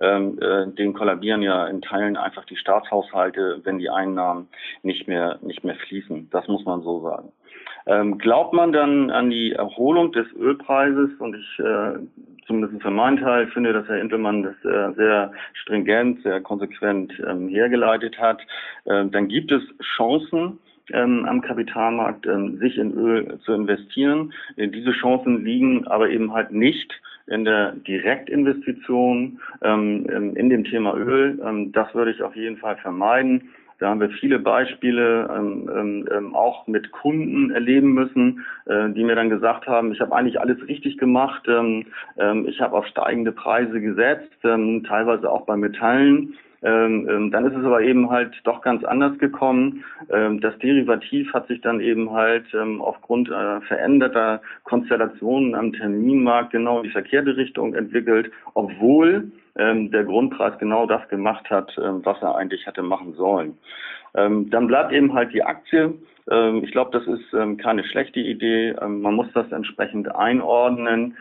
ähm, 0.00 0.38
äh, 0.40 0.66
den 0.66 0.92
kollabieren 0.92 1.42
ja 1.42 1.66
in 1.66 1.80
Teilen 1.80 2.16
einfach 2.16 2.44
die 2.46 2.56
Staatshaushalte, 2.56 3.60
wenn 3.62 3.78
die 3.78 3.90
Einnahmen 3.90 4.48
nicht 4.82 5.06
mehr 5.06 5.38
nicht 5.42 5.62
mehr 5.62 5.76
fließen. 5.76 6.30
Das 6.30 6.48
muss 6.48 6.64
man 6.64 6.82
so 6.82 7.00
sagen. 7.00 7.32
Ähm, 7.86 8.18
glaubt 8.18 8.54
man 8.54 8.72
dann 8.72 9.10
an 9.10 9.30
die 9.30 9.52
Erholung 9.52 10.12
des 10.12 10.26
Ölpreises? 10.34 11.10
Und 11.18 11.36
ich, 11.36 11.58
äh, 11.58 11.98
zumindest 12.46 12.82
für 12.82 12.90
meinen 12.90 13.18
Teil, 13.18 13.46
finde, 13.48 13.72
dass 13.72 13.88
Herr 13.88 14.00
Intelmann 14.00 14.42
das 14.42 14.54
äh, 14.64 14.94
sehr 14.94 15.32
stringent, 15.54 16.22
sehr 16.22 16.40
konsequent 16.40 17.12
ähm, 17.26 17.48
hergeleitet 17.48 18.18
hat. 18.18 18.40
Äh, 18.84 19.06
dann 19.06 19.28
gibt 19.28 19.52
es 19.52 19.62
Chancen, 19.96 20.58
ähm, 20.92 21.24
am 21.26 21.40
Kapitalmarkt 21.40 22.26
ähm, 22.26 22.58
sich 22.58 22.76
in 22.76 22.92
Öl 22.92 23.38
zu 23.44 23.52
investieren. 23.52 24.32
Äh, 24.56 24.68
diese 24.68 24.92
Chancen 24.92 25.44
liegen 25.44 25.86
aber 25.86 26.10
eben 26.10 26.32
halt 26.32 26.52
nicht 26.52 26.92
in 27.26 27.44
der 27.44 27.72
Direktinvestition 27.72 29.40
ähm, 29.62 30.34
in 30.36 30.50
dem 30.50 30.64
Thema 30.64 30.94
Öl. 30.94 31.40
Ähm, 31.42 31.72
das 31.72 31.94
würde 31.94 32.10
ich 32.10 32.22
auf 32.22 32.36
jeden 32.36 32.58
Fall 32.58 32.76
vermeiden. 32.76 33.50
Da 33.78 33.88
haben 33.88 34.00
wir 34.00 34.10
viele 34.10 34.38
Beispiele 34.38 35.28
ähm, 35.36 35.70
ähm, 35.74 36.08
ähm, 36.10 36.34
auch 36.34 36.66
mit 36.66 36.92
Kunden 36.92 37.50
erleben 37.50 37.92
müssen, 37.92 38.44
äh, 38.66 38.90
die 38.90 39.04
mir 39.04 39.16
dann 39.16 39.30
gesagt 39.30 39.66
haben, 39.66 39.92
ich 39.92 40.00
habe 40.00 40.14
eigentlich 40.14 40.40
alles 40.40 40.58
richtig 40.68 40.98
gemacht, 40.98 41.42
ähm, 41.48 41.86
ähm, 42.16 42.46
ich 42.48 42.60
habe 42.60 42.76
auf 42.76 42.86
steigende 42.86 43.32
Preise 43.32 43.80
gesetzt, 43.80 44.32
ähm, 44.44 44.84
teilweise 44.84 45.30
auch 45.30 45.46
bei 45.46 45.56
Metallen. 45.56 46.34
Dann 46.66 47.44
ist 47.44 47.58
es 47.58 47.62
aber 47.66 47.82
eben 47.82 48.08
halt 48.08 48.40
doch 48.44 48.62
ganz 48.62 48.84
anders 48.84 49.18
gekommen. 49.18 49.84
Das 50.08 50.58
Derivativ 50.60 51.30
hat 51.34 51.46
sich 51.46 51.60
dann 51.60 51.78
eben 51.78 52.10
halt 52.10 52.46
aufgrund 52.78 53.28
äh, 53.28 53.60
veränderter 53.60 54.40
Konstellationen 54.62 55.54
am 55.54 55.74
Terminmarkt 55.74 56.52
genau 56.52 56.78
in 56.78 56.84
die 56.84 56.90
verkehrte 56.90 57.36
Richtung 57.36 57.74
entwickelt, 57.74 58.32
obwohl 58.54 59.30
ähm, 59.56 59.90
der 59.90 60.04
Grundpreis 60.04 60.58
genau 60.58 60.86
das 60.86 61.08
gemacht 61.08 61.48
hat, 61.50 61.76
ähm, 61.78 62.00
was 62.04 62.20
er 62.22 62.36
eigentlich 62.36 62.66
hätte 62.66 62.82
machen 62.82 63.14
sollen. 63.14 63.58
Ähm, 64.14 64.50
dann 64.50 64.66
bleibt 64.66 64.92
eben 64.92 65.12
halt 65.12 65.32
die 65.32 65.42
Aktie. 65.42 65.94
Ähm, 66.30 66.62
ich 66.64 66.72
glaube, 66.72 66.96
das 66.96 67.06
ist 67.06 67.32
ähm, 67.34 67.56
keine 67.56 67.84
schlechte 67.84 68.20
Idee. 68.20 68.74
Ähm, 68.80 69.00
man 69.00 69.14
muss 69.14 69.26
das 69.34 69.50
entsprechend 69.52 70.14
einordnen, 70.14 71.16